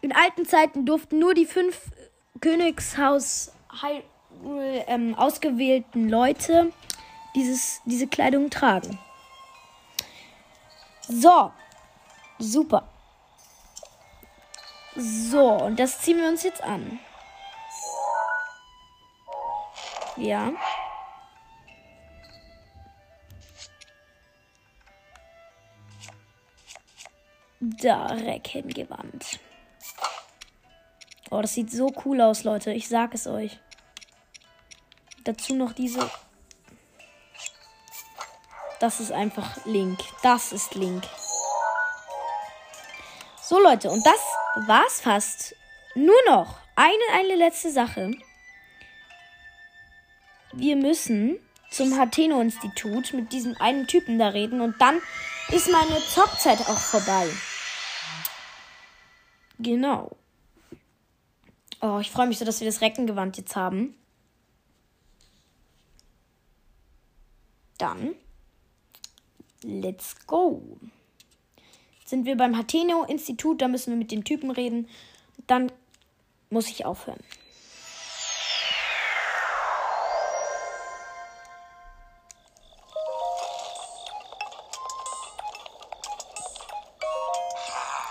In 0.01 0.13
alten 0.13 0.45
Zeiten 0.47 0.87
durften 0.87 1.19
nur 1.19 1.35
die 1.35 1.47
fünf 1.47 1.91
Königshaus 2.41 3.53
ähm, 4.87 5.15
ausgewählten 5.17 6.09
Leute 6.09 6.71
dieses, 7.35 7.81
diese 7.85 8.07
Kleidung 8.07 8.51
tragen. 8.51 8.99
So. 11.09 11.51
Super. 12.43 12.89
So, 14.97 15.49
und 15.59 15.79
das 15.79 16.01
ziehen 16.01 16.19
wir 16.19 16.29
uns 16.29 16.43
jetzt 16.43 16.61
an. 16.61 16.99
Ja. 20.17 20.53
Da, 27.61 28.07
Reckengewand. 28.07 29.39
Oh, 31.31 31.41
das 31.41 31.55
sieht 31.55 31.71
so 31.71 31.95
cool 32.05 32.21
aus, 32.21 32.43
Leute. 32.43 32.73
Ich 32.73 32.89
sag 32.89 33.15
es 33.15 33.29
euch. 33.29 33.61
Dazu 35.23 35.55
noch 35.55 35.73
diese. 35.73 36.11
Das 38.81 38.99
ist 38.99 39.13
einfach 39.13 39.65
Link. 39.65 40.01
Das 40.25 40.51
ist 40.53 40.75
Link. 40.75 41.05
So, 43.53 43.61
Leute, 43.61 43.91
und 43.91 44.07
das 44.07 44.67
war's 44.67 45.03
fast. 45.03 45.55
Nur 45.95 46.17
noch 46.27 46.57
eine, 46.75 47.21
eine 47.21 47.35
letzte 47.35 47.71
Sache 47.71 48.13
wir 50.53 50.77
müssen 50.77 51.39
zum 51.71 51.99
Hateno-Institut 51.99 53.13
mit 53.15 53.33
diesem 53.33 53.57
einen 53.59 53.87
Typen 53.87 54.19
da 54.19 54.29
reden 54.29 54.61
und 54.63 54.81
dann 54.81 55.01
ist 55.51 55.71
meine 55.71 55.99
Zockzeit 56.01 56.61
auch 56.61 56.79
vorbei. 56.79 57.29
Genau. 59.59 60.17
Oh, 61.81 61.99
ich 62.01 62.11
freue 62.11 62.29
mich 62.29 62.39
so, 62.39 62.45
dass 62.45 62.61
wir 62.61 62.67
das 62.67 62.81
Reckengewand 62.81 63.37
jetzt 63.37 63.57
haben. 63.57 63.95
Dann, 67.79 68.15
let's 69.63 70.15
go. 70.27 70.79
Sind 72.13 72.27
wir 72.27 72.37
beim 72.37 72.59
Hateno-Institut, 72.59 73.63
da 73.63 73.69
müssen 73.69 73.91
wir 73.93 73.97
mit 73.97 74.13
den 74.13 74.23
Typen 74.23 74.51
reden. 74.51 74.87
Dann 75.47 75.73
muss 76.51 76.69
ich 76.69 76.85
aufhören. 76.85 77.21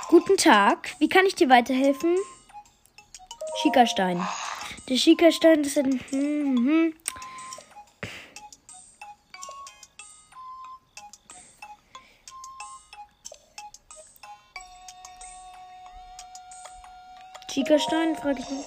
Guten 0.10 0.36
Tag, 0.38 0.96
wie 0.98 1.08
kann 1.08 1.28
ich 1.28 1.36
dir 1.36 1.50
weiterhelfen? 1.50 2.16
Schikastein. 3.62 4.20
Der 4.90 4.98
Schikastein 4.98 5.62
ist 5.62 5.78
ein. 5.78 6.00
Hm, 6.10 6.58
hm. 6.58 7.01
Schikastein, 17.62 18.16
frage 18.16 18.40
ich 18.40 18.50
mich. 18.50 18.66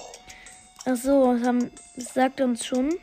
Ach 0.85 0.95
so, 0.95 1.33
das, 1.33 1.45
haben, 1.45 1.69
das 1.97 2.13
sagt 2.13 2.39
uns 2.39 2.65
schon. 2.65 2.97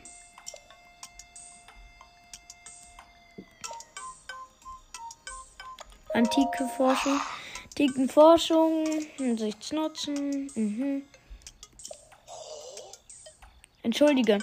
Antike 6.15 6.67
Forschung. 6.75 7.21
Dicken 7.77 8.09
Forschung, 8.09 8.85
Hinsichtsnutzen. 9.17 10.49
Mhm. 10.55 11.03
Entschuldige, 13.83 14.39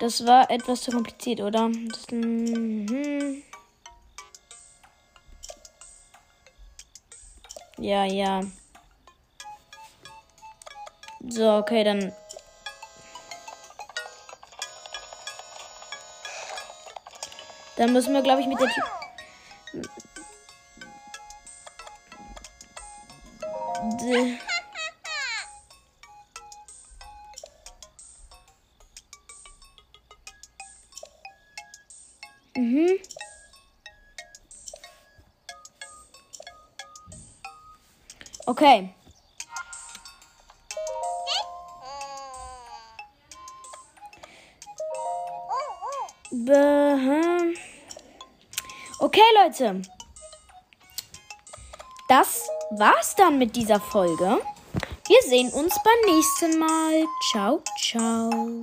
das 0.00 0.26
war 0.26 0.50
etwas 0.50 0.80
zu 0.80 0.90
kompliziert, 0.90 1.40
oder? 1.42 1.70
Das, 1.90 2.10
mhm. 2.10 3.44
Ja, 7.78 8.04
ja. 8.04 8.42
So, 11.34 11.56
okay, 11.56 11.82
dann. 11.82 12.12
Dann 17.78 17.92
müssen 17.94 18.12
wir, 18.12 18.20
glaube 18.20 18.42
ich, 18.42 18.46
mit 18.46 18.60
der 18.60 18.68
Tür. 18.68 18.84
Mhm. 32.54 32.98
Okay. 38.44 38.94
Leute. 49.62 49.82
Das 52.08 52.48
war's 52.72 53.14
dann 53.16 53.38
mit 53.38 53.56
dieser 53.56 53.80
Folge. 53.80 54.38
Wir 55.06 55.22
sehen 55.28 55.50
uns 55.52 55.74
beim 55.82 56.14
nächsten 56.14 56.58
Mal. 56.58 57.06
Ciao, 57.30 57.62
ciao. 57.78 58.62